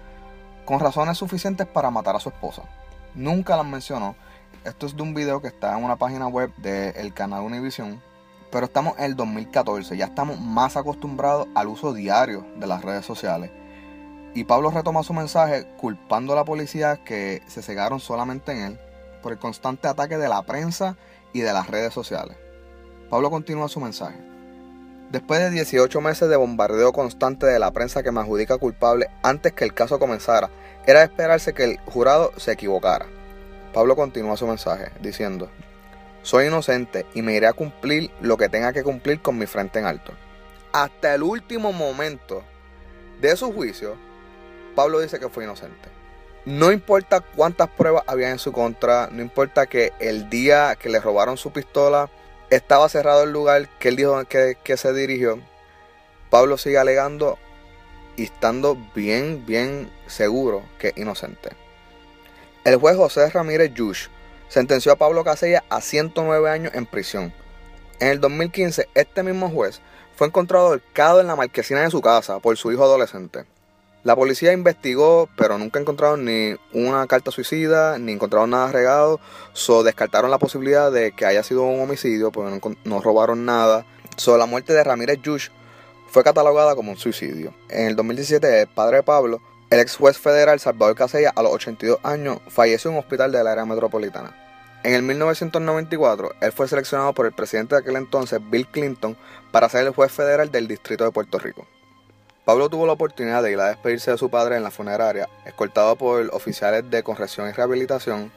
con 0.63 0.79
razones 0.79 1.17
suficientes 1.17 1.65
para 1.65 1.89
matar 1.89 2.15
a 2.15 2.19
su 2.19 2.29
esposa. 2.29 2.65
Nunca 3.15 3.57
las 3.57 3.65
mencionó. 3.65 4.15
Esto 4.63 4.85
es 4.85 4.95
de 4.95 5.01
un 5.01 5.15
video 5.15 5.41
que 5.41 5.47
está 5.47 5.75
en 5.75 5.83
una 5.83 5.95
página 5.95 6.27
web 6.27 6.53
del 6.57 7.15
canal 7.15 7.41
Univision. 7.41 7.99
Pero 8.51 8.67
estamos 8.67 8.95
en 8.99 9.05
el 9.05 9.15
2014, 9.15 9.97
ya 9.97 10.05
estamos 10.05 10.39
más 10.39 10.77
acostumbrados 10.77 11.47
al 11.55 11.67
uso 11.67 11.95
diario 11.95 12.45
de 12.57 12.67
las 12.67 12.83
redes 12.83 13.07
sociales. 13.07 13.49
Y 14.35 14.43
Pablo 14.43 14.69
retoma 14.69 15.01
su 15.01 15.15
mensaje 15.15 15.65
culpando 15.77 16.33
a 16.33 16.35
la 16.35 16.45
policía 16.45 16.97
que 17.03 17.41
se 17.47 17.63
cegaron 17.63 17.99
solamente 17.99 18.51
en 18.51 18.59
él 18.59 18.79
por 19.23 19.31
el 19.31 19.39
constante 19.39 19.87
ataque 19.87 20.19
de 20.19 20.29
la 20.29 20.43
prensa 20.43 20.95
y 21.33 21.41
de 21.41 21.51
las 21.51 21.67
redes 21.67 21.93
sociales. 21.93 22.37
Pablo 23.09 23.29
continúa 23.29 23.67
su 23.67 23.79
mensaje. 23.79 24.17
Después 25.11 25.39
de 25.39 25.51
18 25.51 26.01
meses 26.01 26.29
de 26.29 26.35
bombardeo 26.35 26.93
constante 26.93 27.45
de 27.45 27.59
la 27.59 27.71
prensa 27.71 28.01
que 28.01 28.11
me 28.11 28.21
adjudica 28.21 28.57
culpable 28.57 29.09
antes 29.21 29.53
que 29.53 29.63
el 29.63 29.73
caso 29.73 29.99
comenzara, 29.99 30.49
era 30.87 30.99
de 30.99 31.05
esperarse 31.05 31.53
que 31.53 31.63
el 31.63 31.79
jurado 31.81 32.31
se 32.37 32.53
equivocara. 32.53 33.05
Pablo 33.73 33.95
continúa 33.95 34.37
su 34.37 34.47
mensaje 34.47 34.91
diciendo, 35.01 35.49
soy 36.23 36.47
inocente 36.47 37.05
y 37.13 37.21
me 37.21 37.33
iré 37.33 37.47
a 37.47 37.53
cumplir 37.53 38.09
lo 38.21 38.37
que 38.37 38.49
tenga 38.49 38.73
que 38.73 38.83
cumplir 38.83 39.21
con 39.21 39.37
mi 39.37 39.45
frente 39.45 39.79
en 39.79 39.85
alto. 39.85 40.13
Hasta 40.71 41.13
el 41.13 41.23
último 41.23 41.73
momento 41.73 42.43
de 43.21 43.35
su 43.35 43.53
juicio, 43.53 43.95
Pablo 44.75 44.99
dice 44.99 45.19
que 45.19 45.29
fue 45.29 45.43
inocente. 45.43 45.89
No 46.45 46.73
importa 46.73 47.21
cuántas 47.21 47.69
pruebas 47.69 48.03
había 48.05 48.29
en 48.29 48.37
su 48.37 48.51
contra, 48.51 49.07
no 49.11 49.21
importa 49.21 49.65
que 49.65 49.93
el 49.99 50.29
día 50.29 50.75
que 50.75 50.89
le 50.89 50.99
robaron 50.99 51.37
su 51.37 51.51
pistola 51.51 52.09
estaba 52.49 52.89
cerrado 52.89 53.23
el 53.23 53.31
lugar 53.31 53.69
que 53.79 53.87
él 53.87 53.95
dijo 53.95 54.21
que, 54.25 54.77
se 54.77 54.93
dirigió, 54.93 55.39
Pablo 56.29 56.57
sigue 56.57 56.77
alegando 56.77 57.37
y 58.17 58.23
estando 58.23 58.77
bien, 58.93 59.45
bien 59.45 59.89
seguro 60.07 60.63
que 60.79 60.89
es 60.89 60.97
inocente. 60.97 61.51
El 62.65 62.75
juez 62.75 62.97
José 62.97 63.29
Ramírez 63.29 63.73
Yush 63.73 64.07
sentenció 64.49 64.91
a 64.91 64.97
Pablo 64.97 65.23
Casella 65.23 65.63
a 65.69 65.79
109 65.79 66.49
años 66.49 66.73
en 66.75 66.85
prisión. 66.85 67.33
En 68.01 68.09
el 68.09 68.19
2015, 68.19 68.89
este 68.93 69.23
mismo 69.23 69.49
juez 69.49 69.79
fue 70.17 70.27
encontrado 70.27 70.67
ahorcado 70.67 71.21
en 71.21 71.27
la 71.27 71.37
marquesina 71.37 71.83
de 71.83 71.89
su 71.89 72.01
casa 72.01 72.39
por 72.39 72.57
su 72.57 72.69
hijo 72.71 72.83
adolescente. 72.83 73.45
La 74.03 74.17
policía 74.17 74.51
investigó, 74.51 75.29
pero 75.37 75.57
nunca 75.57 75.79
encontraron 75.79 76.25
ni 76.25 76.55
una 76.73 77.07
carta 77.07 77.31
suicida, 77.31 77.97
ni 77.97 78.11
encontraron 78.11 78.49
nada 78.49 78.69
regado. 78.69 79.21
So 79.53 79.81
descartaron 79.81 80.29
la 80.29 80.39
posibilidad 80.39 80.91
de 80.91 81.13
que 81.13 81.25
haya 81.25 81.41
sido 81.41 81.63
un 81.63 81.79
homicidio, 81.79 82.29
porque 82.29 82.75
no, 82.83 82.99
robaron 82.99 83.45
nada. 83.45 83.85
So 84.17 84.37
la 84.37 84.45
muerte 84.45 84.73
de 84.73 84.83
Ramírez 84.83 85.19
Yush 85.23 85.49
fue 86.09 86.21
catalogada 86.21 86.75
como 86.75 86.91
un 86.91 86.97
suicidio. 86.97 87.53
En 87.69 87.87
el 87.87 87.95
2017, 87.95 88.61
el 88.63 88.67
padre 88.67 88.97
de 88.97 89.03
Pablo, 89.03 89.41
el 89.69 89.79
ex 89.79 89.95
juez 89.95 90.17
federal 90.17 90.59
Salvador 90.59 90.95
Casella, 90.95 91.31
a 91.33 91.41
los 91.41 91.53
82 91.53 91.99
años, 92.03 92.39
falleció 92.49 92.91
en 92.91 92.97
un 92.97 93.03
hospital 93.03 93.31
del 93.31 93.47
área 93.47 93.63
metropolitana. 93.63 94.35
En 94.83 94.95
el 94.95 95.01
1994, 95.03 96.33
él 96.41 96.51
fue 96.51 96.67
seleccionado 96.67 97.13
por 97.13 97.25
el 97.25 97.31
presidente 97.31 97.75
de 97.75 97.81
aquel 97.81 97.95
entonces, 97.95 98.41
Bill 98.49 98.67
Clinton, 98.67 99.15
para 99.53 99.69
ser 99.69 99.87
el 99.87 99.93
juez 99.93 100.11
federal 100.11 100.51
del 100.51 100.67
Distrito 100.67 101.05
de 101.05 101.11
Puerto 101.11 101.39
Rico. 101.39 101.65
Pablo 102.45 102.67
tuvo 102.67 102.85
la 102.85 102.93
oportunidad 102.93 103.41
de 103.41 103.53
ir 103.53 103.59
a 103.61 103.69
despedirse 103.69 104.11
de 104.11 104.17
su 104.17 104.29
padre 104.29 104.57
en 104.57 104.63
la 104.63 104.71
funeraria, 104.71 105.29
escoltado 105.45 105.95
por 105.95 106.29
oficiales 106.33 106.89
de 106.89 107.01
corrección 107.01 107.47
y 107.47 107.53
rehabilitación. 107.53 108.33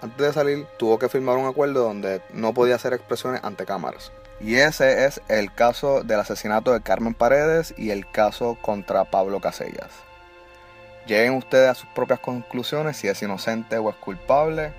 Antes 0.00 0.26
de 0.28 0.32
salir, 0.32 0.66
tuvo 0.78 0.98
que 0.98 1.10
firmar 1.10 1.36
un 1.36 1.46
acuerdo 1.46 1.82
donde 1.82 2.22
no 2.32 2.54
podía 2.54 2.76
hacer 2.76 2.94
expresiones 2.94 3.44
ante 3.44 3.66
cámaras. 3.66 4.12
Y 4.40 4.54
ese 4.54 5.04
es 5.04 5.20
el 5.28 5.52
caso 5.52 6.02
del 6.02 6.20
asesinato 6.20 6.72
de 6.72 6.80
Carmen 6.80 7.12
Paredes 7.12 7.74
y 7.76 7.90
el 7.90 8.10
caso 8.10 8.56
contra 8.62 9.04
Pablo 9.04 9.40
Casellas. 9.40 9.90
Lleguen 11.06 11.34
ustedes 11.34 11.68
a 11.68 11.74
sus 11.74 11.88
propias 11.90 12.20
conclusiones 12.20 12.96
si 12.96 13.08
es 13.08 13.20
inocente 13.20 13.76
o 13.76 13.90
es 13.90 13.96
culpable. 13.96 14.72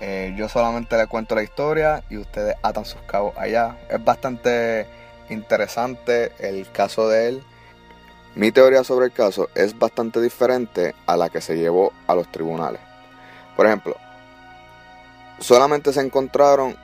Eh, 0.00 0.32
yo 0.34 0.48
solamente 0.48 0.96
le 0.96 1.06
cuento 1.08 1.34
la 1.34 1.42
historia 1.42 2.02
y 2.08 2.16
ustedes 2.16 2.56
atan 2.62 2.86
sus 2.86 3.02
cabos 3.02 3.36
allá. 3.36 3.76
Es 3.90 4.02
bastante 4.02 4.86
interesante 5.28 6.32
el 6.38 6.70
caso 6.72 7.10
de 7.10 7.28
él 7.28 7.44
mi 8.34 8.50
teoría 8.50 8.82
sobre 8.82 9.06
el 9.06 9.12
caso 9.12 9.48
es 9.54 9.78
bastante 9.78 10.20
diferente 10.20 10.94
a 11.06 11.16
la 11.16 11.30
que 11.30 11.40
se 11.40 11.56
llevó 11.56 11.92
a 12.06 12.14
los 12.14 12.30
tribunales. 12.30 12.80
Por 13.56 13.66
ejemplo, 13.66 13.96
solamente 15.38 15.92
se 15.92 16.00
encontraron 16.00 16.76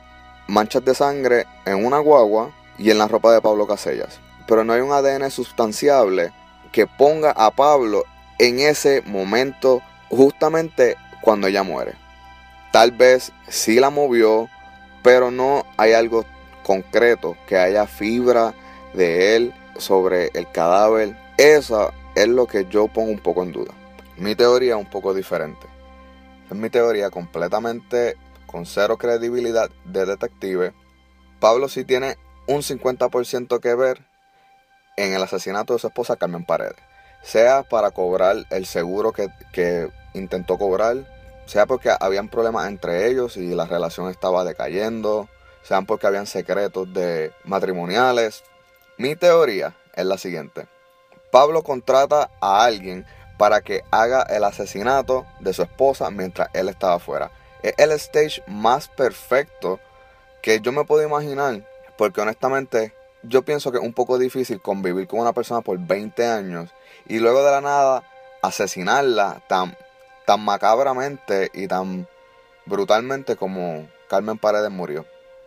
manchas 0.46 0.84
de 0.84 0.94
sangre 0.94 1.46
en 1.64 1.84
una 1.84 1.98
guagua 1.98 2.52
y 2.78 2.90
en 2.90 2.98
la 2.98 3.08
ropa 3.08 3.32
de 3.32 3.40
Pablo 3.40 3.66
Casellas, 3.66 4.20
pero 4.46 4.64
no 4.64 4.72
hay 4.72 4.80
un 4.80 4.92
ADN 4.92 5.30
sustanciable 5.30 6.32
que 6.70 6.86
ponga 6.86 7.32
a 7.32 7.50
Pablo 7.50 8.04
en 8.38 8.60
ese 8.60 9.02
momento 9.02 9.82
justamente 10.08 10.96
cuando 11.20 11.48
ella 11.48 11.62
muere. 11.64 11.94
Tal 12.72 12.92
vez 12.92 13.32
sí 13.48 13.80
la 13.80 13.90
movió, 13.90 14.48
pero 15.02 15.30
no 15.32 15.66
hay 15.76 15.92
algo 15.92 16.24
concreto 16.62 17.36
que 17.48 17.58
haya 17.58 17.86
fibra 17.86 18.54
de 18.94 19.34
él 19.34 19.54
sobre 19.76 20.30
el 20.34 20.48
cadáver 20.50 21.16
esa 21.40 21.94
es 22.14 22.28
lo 22.28 22.46
que 22.46 22.66
yo 22.66 22.86
pongo 22.88 23.10
un 23.10 23.18
poco 23.18 23.42
en 23.42 23.52
duda. 23.52 23.72
Mi 24.18 24.34
teoría 24.34 24.74
es 24.74 24.78
un 24.78 24.90
poco 24.90 25.14
diferente. 25.14 25.66
Es 26.50 26.54
mi 26.54 26.68
teoría 26.68 27.08
completamente 27.08 28.18
con 28.46 28.66
cero 28.66 28.98
credibilidad 28.98 29.70
de 29.86 30.04
detective. 30.04 30.74
Pablo 31.40 31.70
sí 31.70 31.86
tiene 31.86 32.18
un 32.46 32.60
50% 32.60 33.58
que 33.58 33.74
ver 33.74 34.04
en 34.98 35.14
el 35.14 35.22
asesinato 35.22 35.72
de 35.72 35.78
su 35.78 35.86
esposa 35.86 36.16
Carmen 36.16 36.44
Paredes. 36.44 36.76
Sea 37.22 37.62
para 37.62 37.90
cobrar 37.90 38.44
el 38.50 38.66
seguro 38.66 39.12
que, 39.12 39.28
que 39.54 39.88
intentó 40.12 40.58
cobrar, 40.58 41.06
sea 41.46 41.64
porque 41.64 41.90
habían 41.98 42.28
problemas 42.28 42.68
entre 42.68 43.08
ellos 43.08 43.38
y 43.38 43.54
la 43.54 43.64
relación 43.64 44.10
estaba 44.10 44.44
decayendo, 44.44 45.30
sean 45.62 45.86
porque 45.86 46.06
habían 46.06 46.26
secretos 46.26 46.92
de 46.92 47.32
matrimoniales. 47.44 48.44
Mi 48.98 49.16
teoría 49.16 49.74
es 49.94 50.04
la 50.04 50.18
siguiente. 50.18 50.68
Pablo 51.30 51.62
contrata 51.62 52.30
a 52.40 52.64
alguien 52.64 53.06
para 53.38 53.62
que 53.62 53.82
haga 53.90 54.22
el 54.22 54.44
asesinato 54.44 55.26
de 55.38 55.52
su 55.52 55.62
esposa 55.62 56.10
mientras 56.10 56.48
él 56.52 56.68
estaba 56.68 56.94
afuera. 56.94 57.30
Es 57.62 57.74
el 57.78 57.92
stage 57.92 58.42
más 58.46 58.88
perfecto 58.88 59.80
que 60.42 60.60
yo 60.60 60.72
me 60.72 60.84
puedo 60.84 61.06
imaginar, 61.06 61.66
porque 61.96 62.20
honestamente 62.20 62.92
yo 63.22 63.42
pienso 63.42 63.70
que 63.70 63.78
es 63.78 63.84
un 63.84 63.92
poco 63.92 64.18
difícil 64.18 64.60
convivir 64.60 65.06
con 65.06 65.20
una 65.20 65.32
persona 65.32 65.60
por 65.60 65.78
20 65.78 66.26
años 66.26 66.70
y 67.06 67.18
luego 67.18 67.44
de 67.44 67.50
la 67.50 67.60
nada 67.60 68.02
asesinarla 68.42 69.42
tan, 69.48 69.76
tan 70.26 70.40
macabramente 70.40 71.50
y 71.52 71.66
tan 71.66 72.08
brutalmente 72.66 73.36
como 73.36 73.86
Carmen 74.08 74.38
Paredes 74.38 74.70
murió. 74.70 75.04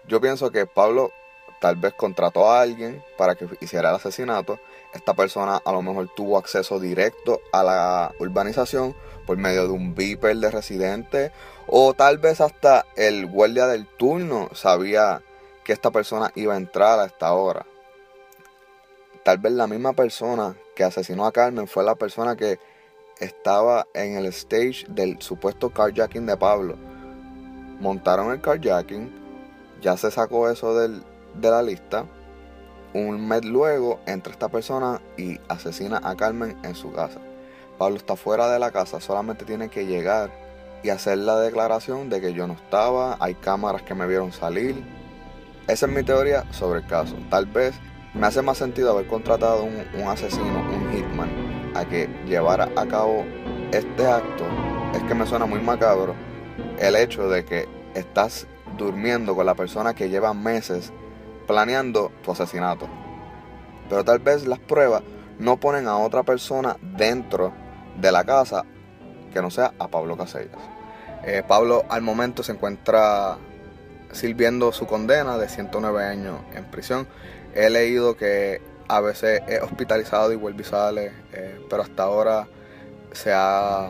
Yo 0.07 0.21
pienso 0.21 0.51
que 0.51 0.65
Pablo 0.65 1.11
tal 1.59 1.75
vez 1.75 1.93
contrató 1.93 2.51
a 2.51 2.61
alguien 2.61 3.03
para 3.17 3.35
que 3.35 3.47
hiciera 3.61 3.89
el 3.89 3.95
asesinato 3.95 4.59
esta 4.93 5.13
persona 5.13 5.61
a 5.63 5.71
lo 5.71 5.81
mejor 5.81 6.09
tuvo 6.15 6.37
acceso 6.37 6.79
directo 6.79 7.41
a 7.51 7.63
la 7.63 8.15
urbanización 8.19 8.95
por 9.25 9.37
medio 9.37 9.63
de 9.63 9.73
un 9.73 9.95
beeper 9.95 10.37
de 10.37 10.51
residente 10.51 11.31
o 11.67 11.93
tal 11.93 12.19
vez 12.19 12.41
hasta 12.41 12.85
el 12.95 13.25
guardia 13.25 13.67
del 13.67 13.87
turno 13.87 14.49
sabía 14.53 15.21
que 15.63 15.73
esta 15.73 15.91
persona 15.91 16.31
iba 16.35 16.53
a 16.53 16.57
entrar 16.57 16.99
a 16.99 17.05
esta 17.05 17.33
hora. 17.33 17.65
Tal 19.23 19.37
vez 19.37 19.53
la 19.53 19.67
misma 19.67 19.93
persona 19.93 20.55
que 20.75 20.83
asesinó 20.83 21.25
a 21.25 21.31
Carmen 21.31 21.67
fue 21.67 21.83
la 21.83 21.95
persona 21.95 22.35
que 22.35 22.59
estaba 23.19 23.87
en 23.93 24.17
el 24.17 24.25
stage 24.27 24.85
del 24.89 25.21
supuesto 25.21 25.69
carjacking 25.69 26.25
de 26.25 26.35
Pablo. 26.35 26.75
Montaron 27.79 28.31
el 28.31 28.41
carjacking, 28.41 29.11
ya 29.81 29.95
se 29.95 30.11
sacó 30.11 30.49
eso 30.49 30.77
de 30.77 31.01
la 31.39 31.63
lista 31.63 32.05
un 32.93 33.27
mes 33.27 33.43
luego 33.43 33.99
entra 34.05 34.31
esta 34.31 34.49
persona 34.49 35.01
y 35.17 35.39
asesina 35.47 35.99
a 36.03 36.15
Carmen 36.15 36.57
en 36.63 36.75
su 36.75 36.91
casa. 36.91 37.19
Pablo 37.77 37.97
está 37.97 38.15
fuera 38.15 38.51
de 38.51 38.59
la 38.59 38.71
casa, 38.71 39.01
solamente 39.01 39.45
tiene 39.45 39.69
que 39.69 39.85
llegar 39.85 40.31
y 40.83 40.89
hacer 40.89 41.17
la 41.17 41.39
declaración 41.39 42.09
de 42.09 42.21
que 42.21 42.33
yo 42.33 42.45
no 42.45 42.53
estaba, 42.53 43.17
hay 43.19 43.35
cámaras 43.35 43.81
que 43.81 43.95
me 43.95 44.05
vieron 44.05 44.31
salir. 44.31 44.83
Esa 45.67 45.85
es 45.85 45.91
mi 45.91 46.03
teoría 46.03 46.43
sobre 46.51 46.81
el 46.81 46.87
caso. 46.87 47.15
Tal 47.29 47.45
vez 47.45 47.73
me 48.13 48.27
hace 48.27 48.41
más 48.41 48.57
sentido 48.57 48.91
haber 48.91 49.07
contratado 49.07 49.63
un, 49.63 49.83
un 49.99 50.07
asesino, 50.07 50.59
un 50.59 50.91
hitman, 50.91 51.73
a 51.75 51.85
que 51.85 52.07
llevara 52.27 52.69
a 52.75 52.85
cabo 52.85 53.25
este 53.71 54.05
acto. 54.05 54.43
Es 54.93 55.01
que 55.03 55.15
me 55.15 55.25
suena 55.25 55.45
muy 55.45 55.59
macabro 55.59 56.13
el 56.79 56.95
hecho 56.95 57.27
de 57.29 57.43
que 57.43 57.67
estás 57.95 58.45
durmiendo 58.77 59.35
con 59.35 59.45
la 59.45 59.55
persona 59.55 59.93
que 59.93 60.09
lleva 60.09 60.33
meses 60.33 60.91
planeando 61.47 62.11
tu 62.23 62.31
asesinato. 62.31 62.87
Pero 63.89 64.03
tal 64.03 64.19
vez 64.19 64.47
las 64.47 64.59
pruebas 64.59 65.03
no 65.39 65.57
ponen 65.57 65.87
a 65.87 65.97
otra 65.97 66.23
persona 66.23 66.77
dentro 66.81 67.53
de 67.99 68.11
la 68.11 68.23
casa 68.23 68.63
que 69.33 69.41
no 69.41 69.49
sea 69.49 69.73
a 69.79 69.87
Pablo 69.87 70.17
Casellas. 70.17 70.57
Eh, 71.25 71.43
Pablo 71.47 71.85
al 71.89 72.01
momento 72.01 72.43
se 72.43 72.51
encuentra 72.51 73.37
sirviendo 74.11 74.71
su 74.71 74.85
condena 74.85 75.37
de 75.37 75.49
109 75.49 76.03
años 76.03 76.39
en 76.53 76.65
prisión. 76.65 77.07
He 77.55 77.69
leído 77.69 78.15
que 78.15 78.61
a 78.87 78.99
veces 78.99 79.41
es 79.47 79.61
hospitalizado 79.61 80.31
y 80.31 80.35
vuelve 80.35 80.61
y 80.61 80.65
sale, 80.65 81.11
eh, 81.31 81.59
pero 81.69 81.81
hasta 81.81 82.03
ahora 82.03 82.47
se 83.11 83.31
ha 83.33 83.89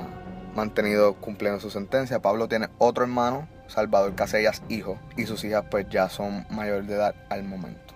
mantenido 0.56 1.16
cumpliendo 1.16 1.60
su 1.60 1.70
sentencia. 1.70 2.22
Pablo 2.22 2.48
tiene 2.48 2.70
otro 2.78 3.04
hermano 3.04 3.48
Salvador 3.68 4.16
Casellas 4.16 4.62
hijo 4.70 5.00
y 5.18 5.26
sus 5.26 5.44
hijas 5.44 5.66
pues 5.70 5.88
ya 5.90 6.10
son 6.10 6.46
mayor 6.50 6.86
de 6.86 6.96
edad 6.96 7.16
al 7.30 7.44
momento. 7.44 7.94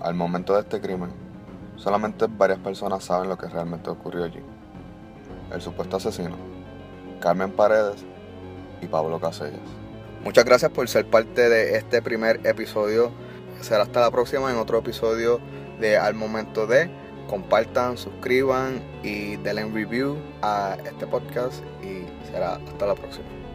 Al 0.00 0.14
momento 0.14 0.54
de 0.54 0.60
este 0.60 0.80
crimen, 0.80 1.10
solamente 1.76 2.26
varias 2.28 2.58
personas 2.58 3.04
saben 3.04 3.28
lo 3.28 3.38
que 3.38 3.46
realmente 3.48 3.90
ocurrió 3.90 4.24
allí. 4.24 4.40
El 5.52 5.60
supuesto 5.60 5.96
asesino, 5.96 6.36
Carmen 7.20 7.52
Paredes 7.52 8.04
y 8.80 8.86
Pablo 8.86 9.20
Casellas. 9.20 9.60
Muchas 10.24 10.44
gracias 10.44 10.70
por 10.72 10.88
ser 10.88 11.08
parte 11.08 11.48
de 11.48 11.76
este 11.76 12.02
primer 12.02 12.44
episodio. 12.44 13.12
Será 13.60 13.84
hasta 13.84 14.00
la 14.00 14.10
próxima 14.10 14.50
en 14.50 14.56
otro 14.56 14.78
episodio 14.78 15.40
de 15.80 15.96
Al 15.96 16.14
Momento 16.14 16.66
de. 16.66 16.90
Compartan, 17.28 17.96
suscriban 17.96 18.80
y 19.02 19.36
denle 19.36 19.64
review 19.64 20.16
a 20.42 20.76
este 20.84 21.06
podcast 21.06 21.62
y 21.82 22.04
será 22.30 22.54
hasta 22.54 22.86
la 22.86 22.94
próxima. 22.94 23.45